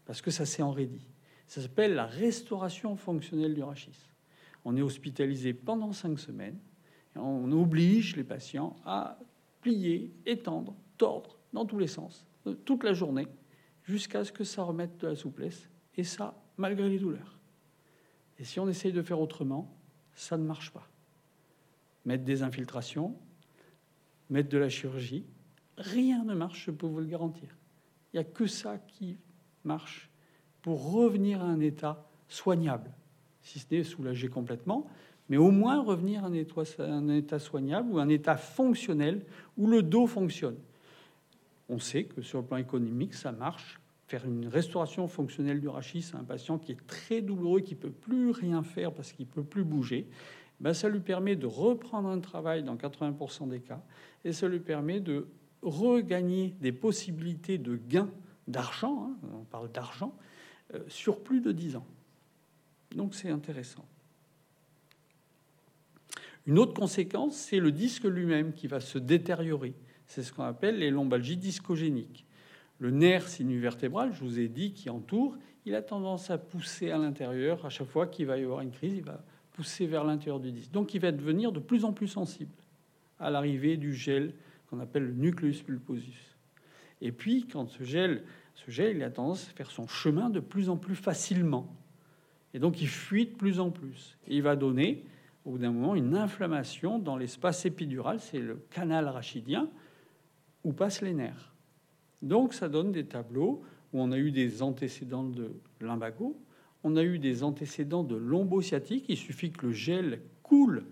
[0.08, 1.06] parce que ça s'est enraidi.
[1.48, 4.10] Ça s'appelle la restauration fonctionnelle du rachis.
[4.70, 6.60] On est hospitalisé pendant cinq semaines.
[7.16, 9.18] On oblige les patients à
[9.62, 13.30] plier, étendre, tordre dans tous les sens, euh, toute la journée,
[13.84, 15.70] jusqu'à ce que ça remette de la souplesse.
[15.96, 17.40] Et ça, malgré les douleurs.
[18.40, 19.74] Et si on essaye de faire autrement,
[20.14, 20.90] ça ne marche pas.
[22.04, 23.16] Mettre des infiltrations,
[24.30, 25.26] mettre de la chirurgie,
[25.78, 27.56] rien ne marche, je peux vous le garantir.
[28.12, 29.18] Il n'y a que ça qui
[29.64, 30.12] marche
[30.62, 32.92] pour revenir à un état soignable,
[33.48, 34.88] si ce n'est soulager complètement,
[35.30, 39.26] mais au moins revenir à un état soignable ou un état fonctionnel
[39.58, 40.58] où le dos fonctionne.
[41.70, 43.80] On sait que sur le plan économique, ça marche.
[44.08, 47.92] Faire une restauration fonctionnelle du rachis à un patient qui est très douloureux, qui peut
[47.92, 50.08] plus rien faire parce qu'il peut plus bouger,
[50.62, 53.82] ben ça lui permet de reprendre un travail dans 80% des cas
[54.24, 55.28] et ça lui permet de
[55.62, 58.10] regagner des possibilités de gains
[58.48, 60.16] d'argent, hein, on parle d'argent,
[60.74, 61.86] euh, sur plus de 10 ans.
[62.96, 63.86] Donc c'est intéressant.
[66.46, 69.74] Une autre conséquence, c'est le disque lui-même qui va se détériorer.
[70.06, 72.26] C'est ce qu'on appelle les lombalgies discogéniques.
[72.80, 76.98] Le nerf sinuvertébral, je vous ai dit, qui entoure, il a tendance à pousser à
[76.98, 77.66] l'intérieur.
[77.66, 79.22] À chaque fois qu'il va y avoir une crise, il va
[79.52, 80.72] pousser vers l'intérieur du disque.
[80.72, 82.54] Donc il va devenir de plus en plus sensible
[83.20, 84.34] à l'arrivée du gel
[84.70, 86.38] qu'on appelle le nucleus pulposus.
[87.02, 88.24] Et puis, quand ce gel,
[88.56, 91.76] ce gel, il a tendance à faire son chemin de plus en plus facilement.
[92.58, 94.18] Et donc, il fuit de plus en plus.
[94.28, 95.04] Il va donner,
[95.46, 99.70] au bout d'un moment, une inflammation dans l'espace épidural, c'est le canal rachidien,
[100.64, 101.54] où passent les nerfs.
[102.24, 103.62] Donc, ça donne des tableaux
[103.94, 106.42] où on a eu des antécédents de lumbago,
[106.84, 109.06] on a eu des antécédents de lombosciatique.
[109.08, 110.84] Il suffit que le gel coule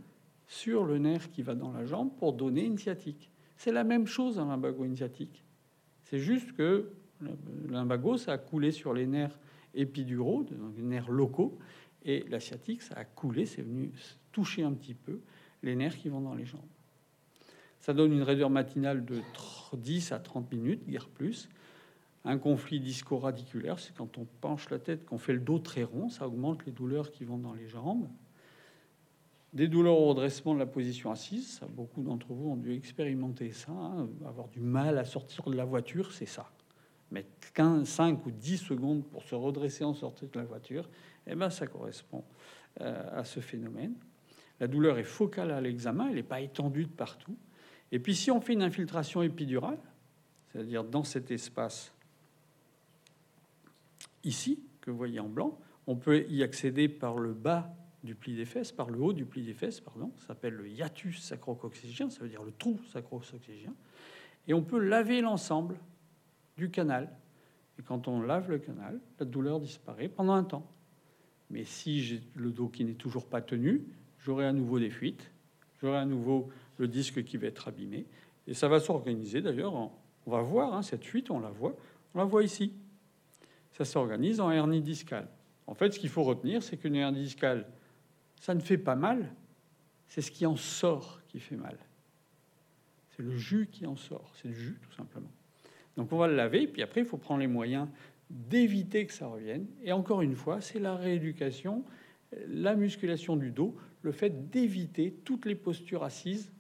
[0.46, 3.32] sur le nerf qui va dans la jambe pour donner une sciatique.
[3.58, 5.44] C'est la même chose en lumbago-sciatique
[6.04, 7.32] C'est juste que le
[7.70, 9.40] lumbago, ça a coulé sur les nerfs
[9.76, 11.58] épiduraux, donc nerfs locaux,
[12.04, 13.92] et la sciatique, ça a coulé, c'est venu
[14.32, 15.20] toucher un petit peu
[15.64, 16.62] les nerfs qui vont dans les jambes.
[17.80, 19.22] Ça donne une raideur matinale de
[19.74, 21.50] 10 à 30 minutes, guère plus.
[22.24, 26.10] Un conflit disco-radiculaire, c'est quand on penche la tête, qu'on fait le dos très rond,
[26.10, 28.08] ça augmente les douleurs qui vont dans les jambes.
[29.54, 33.72] Des douleurs au redressement de la position assise, beaucoup d'entre vous ont dû expérimenter ça,
[33.72, 34.10] hein.
[34.26, 36.52] avoir du mal à sortir de la voiture, c'est ça.
[37.12, 40.90] Mais 15, 5 ou 10 secondes pour se redresser en sortant de la voiture,
[41.28, 42.24] eh ben, ça correspond
[42.82, 43.94] euh, à ce phénomène.
[44.60, 47.36] La douleur est focale à l'examen, elle n'est pas étendue de partout.
[47.92, 49.80] Et puis si on fait une infiltration épidurale,
[50.52, 51.94] c'est-à-dire dans cet espace
[54.24, 58.36] ici, que vous voyez en blanc, on peut y accéder par le bas du pli
[58.36, 60.12] des fesses, par le haut du pli des fesses, pardon.
[60.28, 63.74] S'appelle le hiatus sacro-coccygien, ça veut dire le trou sacro-coccygien.
[64.48, 65.78] Et on peut laver l'ensemble
[66.58, 67.10] du canal.
[67.80, 70.66] Et quand on lave le canal, la douleur disparaît pendant un temps.
[71.50, 73.86] Mais si j'ai le dos qui n'est toujours pas tenu,
[74.20, 75.32] j'aurai à nouveau des fuites,
[75.82, 78.06] j'aurai à nouveau le disque qui va être abîmé.
[78.48, 79.74] Et ça va s'organiser d'ailleurs.
[79.74, 79.92] On
[80.32, 81.76] va voir hein, cette fuite, on la voit.
[82.14, 82.74] On la voit ici.
[83.74, 85.28] Ça s'organise en hernie discale.
[85.68, 87.68] En fait, ce qu'il faut retenir, c'est qu'une hernie discale,
[88.40, 89.34] ça ne fait pas mal.
[90.08, 91.78] C'est ce qui en sort qui fait mal.
[93.16, 94.32] C'est le jus qui en sort.
[94.36, 95.32] C'est le jus, tout simplement.
[95.98, 97.88] Donc on va le laver, puis après, il faut prendre les moyens
[98.30, 99.66] d'éviter que ça revienne.
[99.84, 101.84] Et encore une fois, c'est la rééducation,
[102.48, 106.52] la musculation du dos, le fait d'éviter toutes les postures assises.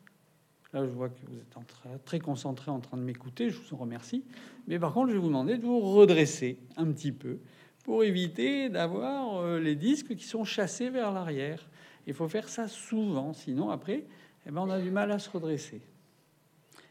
[0.73, 3.77] Là, je vois que vous êtes très concentré en train de m'écouter, je vous en
[3.77, 4.23] remercie.
[4.67, 7.39] Mais par contre, je vais vous demander de vous redresser un petit peu
[7.83, 11.69] pour éviter d'avoir euh, les disques qui sont chassés vers l'arrière.
[12.07, 14.05] Il faut faire ça souvent, sinon après,
[14.45, 15.81] eh ben, on a du mal à se redresser.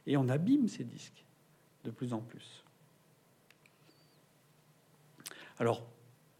[0.06, 1.23] Et on abîme ces disques
[1.84, 2.64] de plus en plus.
[5.58, 5.86] Alors,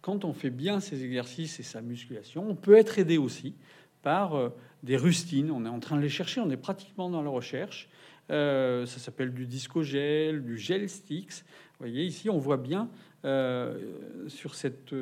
[0.00, 3.54] quand on fait bien ces exercices et sa musculation, on peut être aidé aussi
[4.02, 4.50] par euh,
[4.83, 5.50] des rustines.
[5.50, 7.88] On est en train de les chercher, on est pratiquement dans la recherche.
[8.30, 11.33] Euh, ça s'appelle du disco-gel, du gel sticks.
[11.33, 12.90] Vous voyez, ici, on voit bien
[13.24, 14.94] euh, sur cette,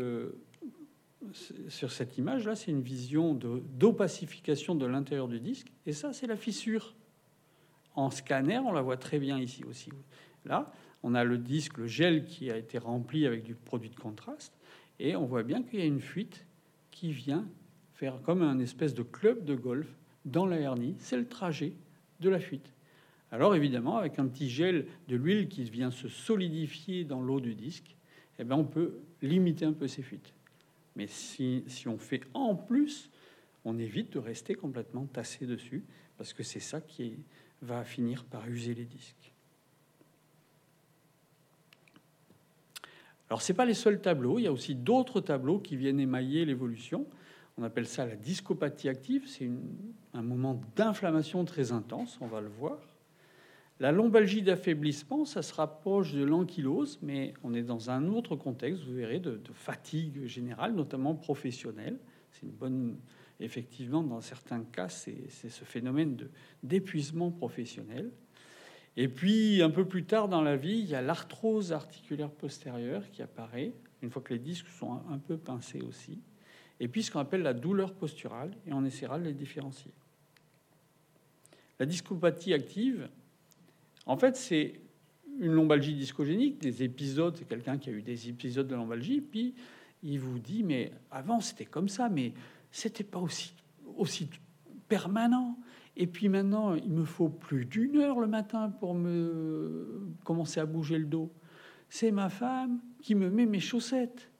[1.33, 5.72] cette image-là, c'est une vision d'opacification de l'intérieur du disque.
[5.87, 6.94] Et ça, c'est la fissure.
[7.94, 9.90] En scanner, on la voit très bien ici aussi.
[10.44, 13.96] Là, on a le disque, le gel qui a été rempli avec du produit de
[13.96, 14.59] contraste,
[14.98, 16.46] et on voit bien qu'il y a une fuite
[16.90, 17.48] qui vient
[17.94, 19.88] faire comme un espèce de club de golf
[20.24, 20.94] dans la hernie.
[20.98, 21.72] C'est le trajet
[22.20, 22.72] de la fuite.
[23.31, 27.55] Alors évidemment, avec un petit gel de l'huile qui vient se solidifier dans l'eau du
[27.55, 27.96] disque,
[28.38, 30.35] eh bien, on peut limiter un peu ces fuites.
[30.96, 33.11] Mais si, si on fait en plus,
[33.64, 35.85] on évite de rester complètement tassé dessus,
[36.18, 37.14] parce que c'est ça qui
[37.62, 39.31] va finir par user les disques.
[43.32, 46.44] Alors, ce pas les seuls tableaux, il y a aussi d'autres tableaux qui viennent émailler
[46.44, 47.06] l'évolution.
[47.56, 49.50] On appelle ça la discopathie active, c'est
[50.12, 52.76] un moment d'inflammation très intense, on va le voir.
[53.80, 58.84] La lombalgie d'affaiblissement, ça se rapproche de l'ankylose, mais on est dans un autre contexte,
[58.84, 61.98] vous verrez, de, de fatigue générale, notamment professionnelle.
[62.32, 62.98] C'est une bonne,
[63.40, 66.18] effectivement, dans certains cas, c'est ce phénomène
[66.62, 68.10] d'épuisement professionnel.
[68.96, 73.11] Et puis, un peu plus tard dans la vie, il y a l'arthrose articulaire postérieure
[73.11, 76.18] qui apparaît, une fois que les disques sont un peu pincés aussi.
[76.81, 79.92] Et puis, ce qu'on appelle la douleur posturale, et on essaiera de les différencier.
[81.78, 83.09] La discopathie active,
[84.07, 84.81] en fait, c'est
[85.38, 89.55] une lombalgie discogénique, des épisodes, c'est quelqu'un qui a eu des épisodes de lombalgie, puis
[90.02, 92.33] il vous dit, mais avant c'était comme ça, mais
[92.70, 93.55] c'était pas aussi,
[93.96, 94.28] aussi
[94.88, 95.57] permanent.
[95.96, 100.66] Et puis maintenant, il me faut plus d'une heure le matin pour me commencer à
[100.66, 101.31] bouger le dos.
[101.88, 104.31] C'est ma femme qui me met mes chaussettes.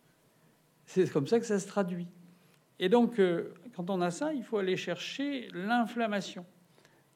[0.87, 2.09] C'est comme ça que ça se traduit.
[2.79, 6.45] Et donc, euh, quand on a ça, il faut aller chercher l'inflammation.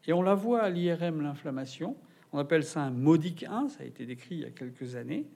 [0.06, 1.96] Et on la voit à l'IRM, l'inflammation.
[2.32, 5.26] On appelle ça un modique 1, ça a été décrit il y a quelques années.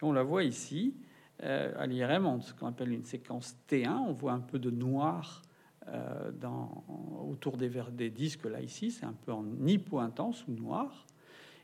[0.00, 0.94] Et on la voit ici,
[1.42, 3.90] euh, à l'IRM, ce qu'on appelle une séquence T1.
[3.90, 5.42] On voit un peu de noir
[5.88, 6.30] euh,
[7.28, 11.06] autour des, disques, là, ici, c'est un peu en hypo intense ou noir.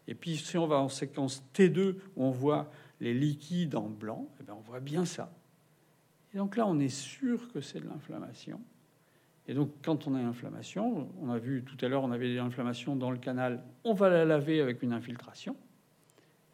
[0.06, 2.70] Et puis, si on va en séquence T2, où on voit
[3.00, 5.32] les liquides en blanc, et eh bien, on voit bien ça.
[6.34, 8.60] Et donc là, on est sûr que c'est de l'inflammation.
[9.48, 12.32] Et donc, quand on a une inflammation, on a vu tout à l'heure, on avait
[12.32, 15.54] des inflammations dans le canal, on va la laver avec une infiltration.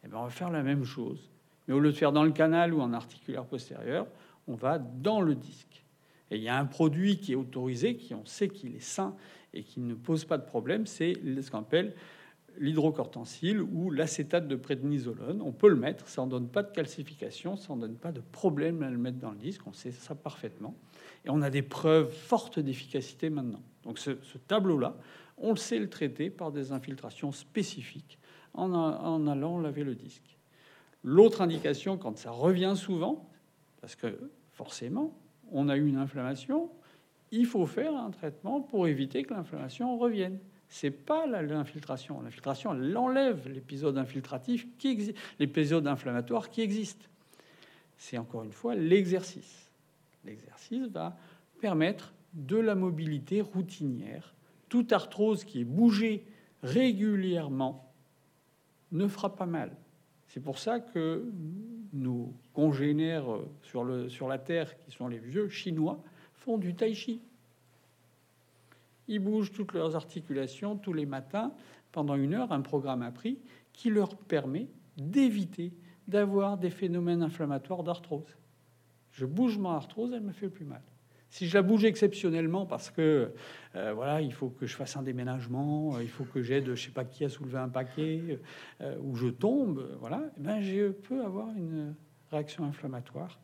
[0.01, 1.29] Et eh bien, on va faire la même chose.
[1.67, 4.07] Mais au lieu de faire dans le canal ou en articulaire postérieur,
[4.47, 5.85] on va dans le disque.
[6.31, 9.15] Et il y a un produit qui est autorisé, qui on sait qu'il est sain
[9.53, 11.93] et qui ne pose pas de problème, c'est ce qu'on appelle
[12.57, 15.41] l'hydrocortensile ou l'acétate de prédnisolone.
[15.41, 18.21] On peut le mettre, ça ne donne pas de calcification, ça ne donne pas de
[18.21, 20.75] problème à le mettre dans le disque, on sait ça parfaitement.
[21.25, 23.61] Et on a des preuves fortes d'efficacité maintenant.
[23.83, 24.11] Donc ce,
[24.47, 24.97] tableau-là,
[25.37, 28.19] on le sait le traiter par des infiltrations spécifiques
[28.53, 30.37] en, en allant laver le disque.
[31.03, 33.29] L'autre indication, quand ça revient souvent,
[33.79, 34.19] parce que
[34.51, 35.17] forcément,
[35.51, 36.69] on a eu une inflammation,
[37.31, 40.39] il faut faire un traitement pour éviter que l'inflammation revienne.
[40.67, 42.21] C'est pas l'infiltration.
[42.21, 47.09] L'infiltration, elle enlève l'épisode infiltratif qui existe, l'épisode inflammatoire qui existe.
[47.97, 49.71] C'est encore une fois l'exercice.
[50.25, 51.17] L'exercice va
[51.59, 54.33] permettre de la mobilité routinière.
[54.69, 56.25] Toute arthrose qui est bougée
[56.61, 57.91] régulièrement
[58.91, 59.75] ne fera pas mal.
[60.27, 61.25] C'est pour ça que
[61.93, 63.25] nos congénères
[63.61, 66.01] sur, sur la Terre, qui sont les vieux Chinois,
[66.33, 67.21] font du tai chi.
[69.07, 71.53] Ils bougent toutes leurs articulations tous les matins
[71.91, 73.39] pendant une heure, un programme appris
[73.73, 74.67] qui leur permet
[74.97, 75.73] d'éviter
[76.07, 78.37] d'avoir des phénomènes inflammatoires d'arthrose.
[79.11, 80.81] Je bouge mon arthrose, elle me fait plus mal.
[81.29, 83.31] Si je la bouge exceptionnellement parce que
[83.75, 86.85] euh, voilà, il faut que je fasse un déménagement, euh, il faut que j'aide je
[86.85, 88.39] sais pas qui à soulever un paquet
[88.81, 91.95] euh, ou je tombe, voilà, eh ben je peux avoir une
[92.31, 93.39] réaction inflammatoire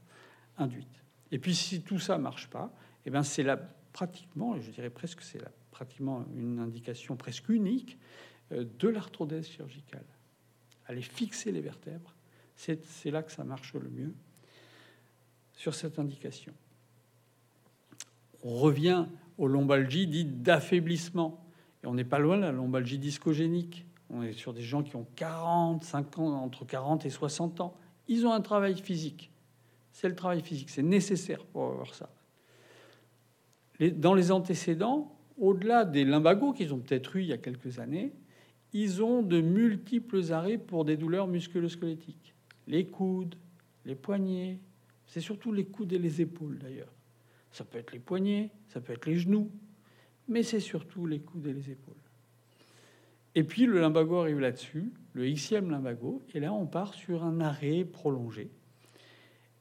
[0.57, 1.03] induite.
[1.31, 2.73] Et puis si tout ça marche pas,
[3.05, 3.57] et eh ben c'est là
[3.93, 7.99] pratiquement, je dirais presque c'est pratiquement une indication presque unique
[8.51, 10.05] de l'arthrodèse chirurgicale.
[10.87, 12.15] Aller fixer les vertèbres,
[12.55, 14.13] c'est là que ça marche le mieux
[15.53, 16.64] sur cette indication on
[18.53, 19.05] revient
[19.37, 21.45] aux lombalgies dites d'affaiblissement.
[21.83, 23.85] Et on n'est pas loin de la lombalgie discogénique.
[24.09, 27.75] On est sur des gens qui ont 40, 50, entre 40 et 60 ans.
[28.07, 29.31] Ils ont un travail physique.
[29.91, 32.09] C'est le travail physique, c'est nécessaire pour avoir ça.
[33.79, 38.13] dans les antécédents, au-delà des lumbagos qu'ils ont peut-être eu il y a quelques années,
[38.73, 42.35] ils ont de multiples arrêts pour des douleurs musculo-squelettiques.
[42.67, 43.35] Les coudes,
[43.85, 44.59] les poignets,
[45.05, 46.91] c'est surtout les coudes et les épaules d'ailleurs.
[47.55, 49.49] Ça peut être les poignets, ça peut être les genoux,
[50.27, 51.95] mais c'est surtout les coudes et les épaules.
[53.33, 57.39] Et puis le lumbago arrive là-dessus, le Xème lumbago, et là on part sur un
[57.39, 58.51] arrêt prolongé.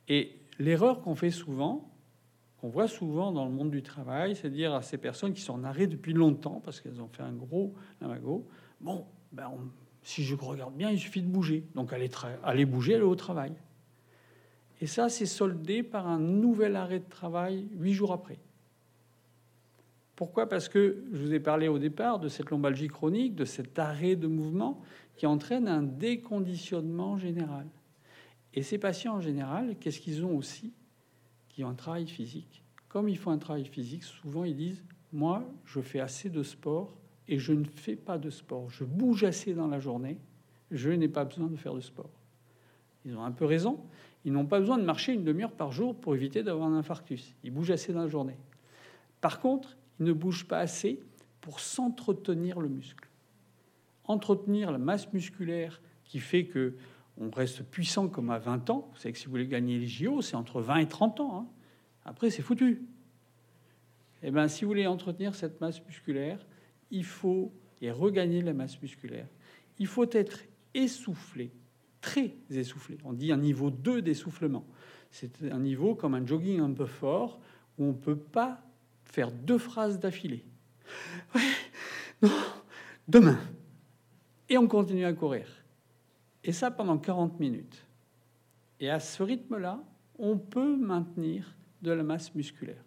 [0.08, 1.88] Et l'erreur qu'on fait souvent,
[2.60, 5.52] qu'on voit souvent dans le monde du travail, c'est dire à ces personnes qui sont
[5.52, 8.44] en arrêt depuis longtemps parce qu'elles ont fait un gros lumbago,
[8.80, 9.52] bon, ben
[10.02, 11.64] si je regarde bien, il suffit de bouger.
[11.76, 12.10] Donc allez,
[12.42, 13.52] allez bouger, aller au travail.
[14.84, 18.36] Et ça, c'est soldé par un nouvel arrêt de travail huit jours après.
[20.14, 20.46] Pourquoi?
[20.46, 24.14] Parce que je vous ai parlé au départ de cette lombalgie chronique, de cet arrêt
[24.14, 24.82] de mouvement
[25.16, 27.66] qui entraîne un déconditionnement général.
[28.52, 30.74] Et ces patients en général, qu'est-ce qu'ils ont aussi?
[31.48, 32.62] Qui ont un travail physique.
[32.90, 36.94] Comme ils font un travail physique, souvent ils disent Moi, je fais assez de sport
[37.26, 38.68] et je ne fais pas de sport.
[38.68, 40.18] Je bouge assez dans la journée,
[40.70, 42.10] je n'ai pas besoin de faire de sport.
[43.06, 43.80] Ils ont un peu raison.
[44.24, 47.34] Ils n'ont pas besoin de marcher une demi-heure par jour pour éviter d'avoir un infarctus.
[47.42, 48.38] Ils bougent assez dans la journée.
[49.20, 51.00] Par contre, ils ne bougent pas assez
[51.40, 53.08] pour s'entretenir le muscle.
[54.04, 56.74] Entretenir la masse musculaire qui fait que
[57.16, 58.88] on reste puissant comme à 20 ans.
[58.92, 61.38] Vous savez que si vous voulez gagner les JO, c'est entre 20 et 30 ans.
[61.38, 61.46] Hein.
[62.04, 62.82] Après, c'est foutu.
[64.22, 66.44] Eh bien, si vous voulez entretenir cette masse musculaire,
[66.90, 69.28] il faut, et regagner la masse musculaire,
[69.78, 70.40] il faut être
[70.74, 71.52] essoufflé
[72.04, 72.98] très essoufflé.
[73.02, 74.66] On dit un niveau 2 d'essoufflement.
[75.10, 77.40] C'est un niveau comme un jogging un peu fort
[77.78, 78.62] où on ne peut pas
[79.06, 80.44] faire deux phrases d'affilée.
[82.22, 82.30] Non,
[83.08, 83.38] demain.
[84.50, 85.48] Et on continue à courir.
[86.42, 87.86] Et ça pendant 40 minutes.
[88.80, 89.82] Et à ce rythme-là,
[90.18, 92.84] on peut maintenir de la masse musculaire.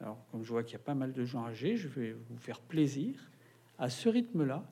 [0.00, 2.36] Alors, comme je vois qu'il y a pas mal de gens âgés, je vais vous
[2.36, 3.30] faire plaisir.
[3.78, 4.64] À ce rythme-là,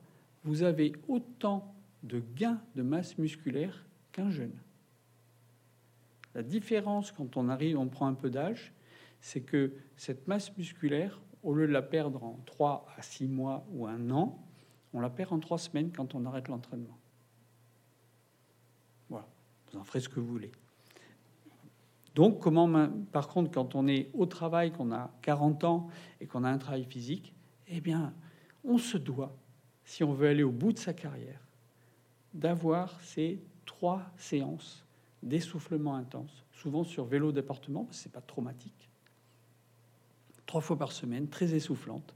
[0.44, 4.58] vous avez autant de gain de masse musculaire qu'un jeune.
[6.34, 8.72] La différence quand on arrive, on prend un peu d'âge,
[9.20, 13.66] c'est que cette masse musculaire, au lieu de la perdre en 3 à 6 mois
[13.70, 14.44] ou un an,
[14.92, 16.98] on la perd en 3 semaines quand on arrête l'entraînement.
[19.08, 19.26] Voilà,
[19.70, 20.52] vous en ferez ce que vous voulez.
[22.14, 25.88] Donc, comment, par contre, quand on est au travail, qu'on a 40 ans
[26.20, 27.34] et qu'on a un travail physique,
[27.68, 28.12] eh bien,
[28.64, 29.36] on se doit,
[29.84, 31.40] si on veut aller au bout de sa carrière,
[32.34, 34.84] d'avoir ces trois séances
[35.22, 38.88] d'essoufflement intense, souvent sur vélo d'appartement, parce que c'est pas traumatique,
[40.46, 42.14] trois fois par semaine, très essoufflante,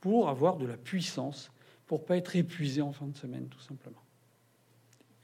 [0.00, 1.50] pour avoir de la puissance,
[1.86, 4.02] pour pas être épuisé en fin de semaine, tout simplement.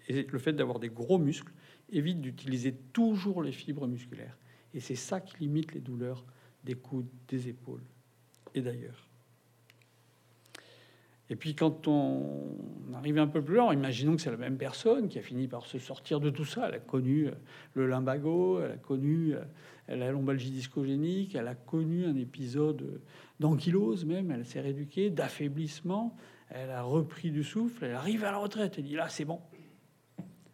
[0.09, 1.53] Et le fait d'avoir des gros muscles
[1.91, 4.37] évite d'utiliser toujours les fibres musculaires.
[4.75, 6.25] Et c'est ça qui limite les douleurs
[6.65, 7.85] des coudes, des épaules
[8.55, 9.09] et d'ailleurs.
[11.29, 12.55] Et puis quand on
[12.95, 15.67] arrive un peu plus loin, imaginons que c'est la même personne qui a fini par
[15.67, 16.69] se sortir de tout ça.
[16.69, 17.31] Elle a connu
[17.75, 19.35] le lumbago, elle a connu
[19.89, 23.01] la lombalgie discogénique, elle a connu un épisode
[23.41, 26.17] d'ankylose même, elle s'est rééduquée, d'affaiblissement,
[26.49, 29.41] elle a repris du souffle, elle arrive à la retraite, elle dit là c'est bon,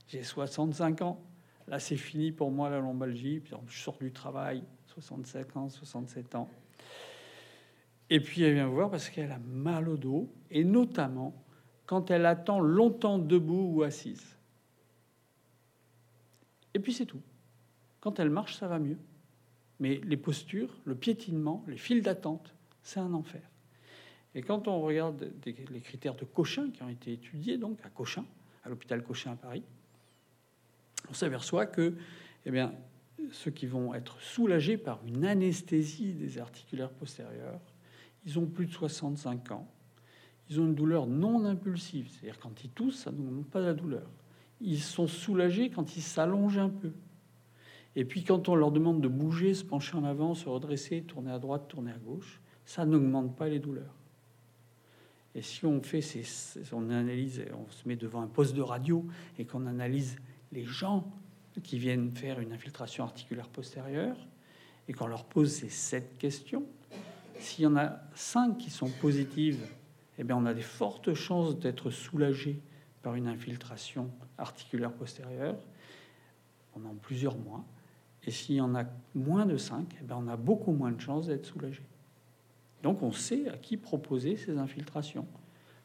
[0.09, 1.23] j'ai 65 ans,
[1.69, 6.35] là c'est fini pour moi la lombalgie, puis je sors du travail, 65 ans, 67
[6.35, 6.49] ans.
[8.15, 11.35] Et puis elle vient voir parce qu'elle a mal au dos, et notamment
[11.87, 14.37] quand elle attend longtemps debout ou assise.
[16.75, 17.23] Et puis c'est tout.
[18.01, 18.99] Quand elle marche, ça va mieux.
[19.81, 23.41] Mais les postures, le piétinement, les files d'attente, c'est un enfer.
[24.35, 28.27] Et quand on regarde les critères de Cochin qui ont été étudiés donc à Cochin,
[28.63, 29.65] à l'hôpital Cochin à Paris,
[31.09, 31.95] on s'aperçoit que
[32.45, 32.75] eh bien,
[33.31, 37.63] ceux qui vont être soulagés par une anesthésie des articulaires postérieurs,
[38.25, 39.69] ils ont plus de 65 ans.
[40.49, 44.09] Ils ont une douleur non impulsive, c'est-à-dire quand ils toussent, ça montre pas la douleur.
[44.61, 46.93] Ils sont soulagés quand ils s'allongent un peu.
[47.95, 51.31] Et puis quand on leur demande de bouger, se pencher en avant, se redresser, tourner
[51.31, 53.95] à droite, tourner à gauche, ça n'augmente pas les douleurs.
[55.35, 56.25] Et si on fait ces,
[56.73, 59.07] on analyse, on se met devant un poste de radio
[59.39, 60.17] et qu'on analyse
[60.53, 61.11] les gens
[61.63, 64.17] qui viennent faire une infiltration articulaire postérieure
[64.89, 66.67] et qu'on leur pose ces sept questions,
[67.43, 69.67] s'il y en a cinq qui sont positives,
[70.19, 72.61] eh bien on a des fortes chances d'être soulagé
[73.03, 75.57] par une infiltration articulaire postérieure
[76.73, 77.65] pendant plusieurs mois.
[78.25, 78.85] Et s'il y en a
[79.15, 81.83] moins de 5, eh bien on a beaucoup moins de chances d'être soulagé.
[82.83, 85.27] Donc on sait à qui proposer ces infiltrations.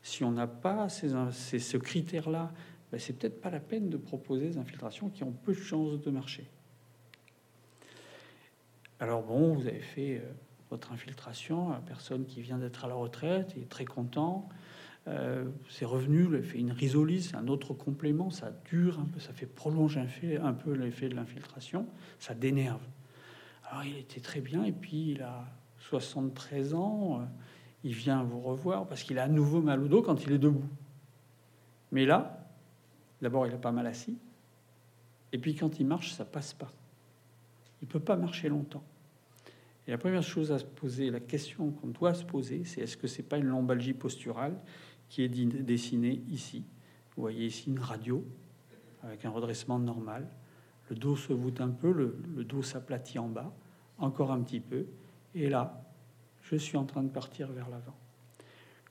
[0.02, 1.10] Si on n'a pas ces,
[1.60, 2.52] ce critère-là,
[2.92, 6.00] ben c'est peut-être pas la peine de proposer des infiltrations qui ont peu de chances
[6.00, 6.50] de marcher.
[9.00, 10.32] Alors bon, vous avez fait euh,
[10.70, 14.50] votre infiltration, la personne qui vient d'être à la retraite est très content.
[15.08, 16.76] Euh, c'est revenu, il fait une
[17.22, 20.06] c'est un autre complément, ça dure un peu, ça fait prolonger
[20.42, 21.88] un, peu l'effet de l'infiltration,
[22.20, 22.82] ça dénerve.
[23.70, 25.46] Alors il était très bien, et puis il a
[25.80, 27.26] 73 ans, euh,
[27.86, 30.40] il vient vous revoir parce qu'il a à nouveau mal au dos quand il est
[30.40, 30.68] debout.
[31.94, 32.46] Mais là,
[33.22, 34.18] d'abord, il a pas mal assis,
[35.32, 36.72] et puis quand il marche, ça passe pas.
[37.82, 38.84] Il peut pas marcher longtemps.
[39.88, 42.98] Et la première chose à se poser, la question qu'on doit se poser, c'est est-ce
[42.98, 44.60] que c'est pas une lombalgie posturale
[45.08, 46.66] qui est dessinée ici?
[47.16, 48.26] Vous voyez ici une radio
[49.02, 50.28] avec un redressement normal.
[50.90, 53.54] Le dos se voûte un peu, le, dos s'aplatit en bas,
[53.98, 54.86] encore un petit peu,
[55.34, 55.82] et là,
[56.42, 57.96] je suis en train de partir vers l'avant.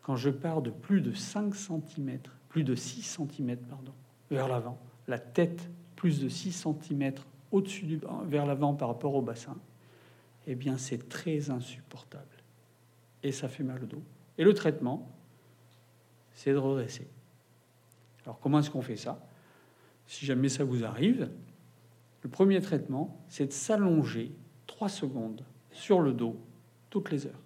[0.03, 3.93] Quand je pars de plus de 5 cm, plus de 6 cm, pardon,
[4.31, 4.79] vers l'avant,
[5.09, 7.15] la tête plus de 6 cm
[7.53, 9.57] au-dessus du vers l'avant par rapport au bassin,
[10.47, 12.25] eh bien c'est très insupportable.
[13.23, 14.03] Et ça fait mal au dos.
[14.39, 15.11] Et le traitement,
[16.33, 17.09] c'est de redresser.
[18.25, 19.27] Alors comment est-ce qu'on fait ça?
[20.07, 21.31] Si jamais ça vous arrive,
[22.23, 24.33] le premier traitement, c'est de s'allonger
[24.67, 25.43] 3 secondes
[25.73, 26.37] sur le dos
[26.91, 27.41] toutes les heures.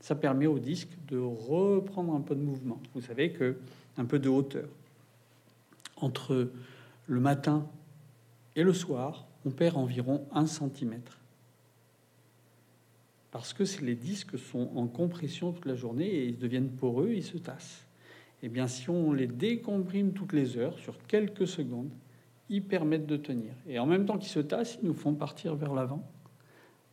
[0.00, 2.80] Ça permet au disque de reprendre un peu de mouvement.
[2.94, 3.58] Vous savez que
[3.96, 4.68] un peu de hauteur.
[5.96, 6.50] Entre
[7.06, 7.66] le matin
[8.54, 11.18] et le soir, on perd environ un centimètre.
[13.30, 17.24] Parce que les disques sont en compression toute la journée et ils deviennent poreux, ils
[17.24, 17.86] se tassent.
[18.42, 21.90] Eh bien, si on les décomprime toutes les heures, sur quelques secondes,
[22.48, 23.52] ils permettent de tenir.
[23.66, 26.06] Et en même temps qu'ils se tassent, ils nous font partir vers l'avant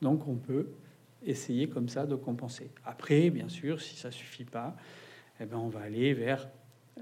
[0.01, 0.69] donc on peut
[1.23, 2.69] essayer comme ça de compenser.
[2.83, 4.75] Après, bien sûr, si ça suffit pas,
[5.39, 6.47] eh ben on va aller vers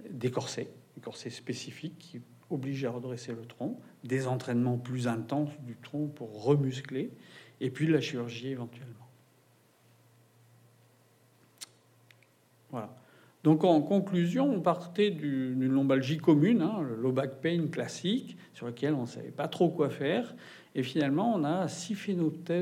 [0.09, 5.51] des corsets, des corsets spécifiques qui obligent à redresser le tronc, des entraînements plus intenses
[5.65, 7.11] du tronc pour remuscler,
[7.61, 9.07] et puis la chirurgie éventuellement.
[12.71, 12.95] Voilà.
[13.43, 18.67] Donc en conclusion, on partait d'une lombalgie commune, hein, le low back pain classique, sur
[18.67, 20.33] lequel on ne savait pas trop quoi faire.
[20.75, 22.61] Et finalement, on a six phénotypes,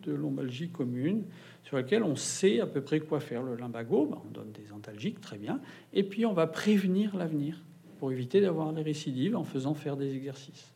[0.00, 1.24] de lombalgie commune
[1.62, 3.42] sur lesquels on sait à peu près quoi faire.
[3.42, 5.60] Le lumbago, ben, on donne des antalgiques, très bien.
[5.94, 7.62] Et puis, on va prévenir l'avenir
[8.02, 10.74] pour éviter d'avoir des récidives en faisant faire des exercices.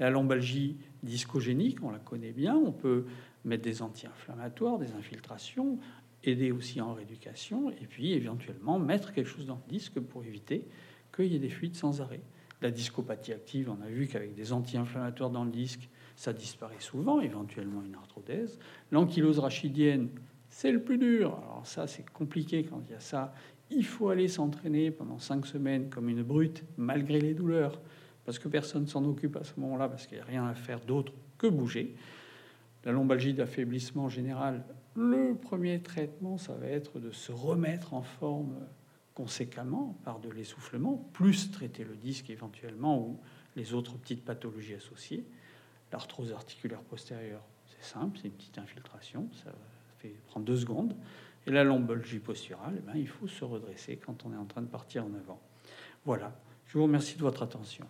[0.00, 2.56] La lombalgie discogénique, on la connaît bien.
[2.56, 3.04] On peut
[3.44, 5.78] mettre des anti-inflammatoires, des infiltrations,
[6.24, 10.66] aider aussi en rééducation, et puis éventuellement mettre quelque chose dans le disque pour éviter
[11.14, 12.22] qu'il y ait des fuites sans arrêt.
[12.60, 17.20] La discopathie active, on a vu qu'avec des anti-inflammatoires dans le disque, ça disparaît souvent,
[17.20, 18.58] éventuellement une arthrodèse.
[18.90, 20.08] L'ankylose rachidienne,
[20.48, 21.38] c'est le plus dur.
[21.44, 23.32] Alors ça, c'est compliqué quand il y a ça.
[23.70, 27.80] Il faut aller s'entraîner pendant cinq semaines comme une brute, malgré les douleurs,
[28.24, 30.80] parce que personne s'en occupe à ce moment-là, parce qu'il n'y a rien à faire
[30.80, 31.96] d'autre que bouger.
[32.84, 34.64] La lombalgie d'affaiblissement général,
[34.98, 38.56] Le premier traitement, ça va être de se remettre en forme
[39.14, 43.20] conséquemment par de l'essoufflement, plus traiter le disque éventuellement ou
[43.56, 45.26] les autres petites pathologies associées.
[45.92, 49.52] L'arthrose articulaire postérieure, c'est simple, c'est une petite infiltration, ça
[49.98, 50.96] fait prendre deux secondes.
[51.46, 54.62] Et la lombalgie posturale, eh ben, il faut se redresser quand on est en train
[54.62, 55.40] de partir en avant.
[56.04, 56.36] Voilà,
[56.66, 57.86] je vous remercie de votre attention.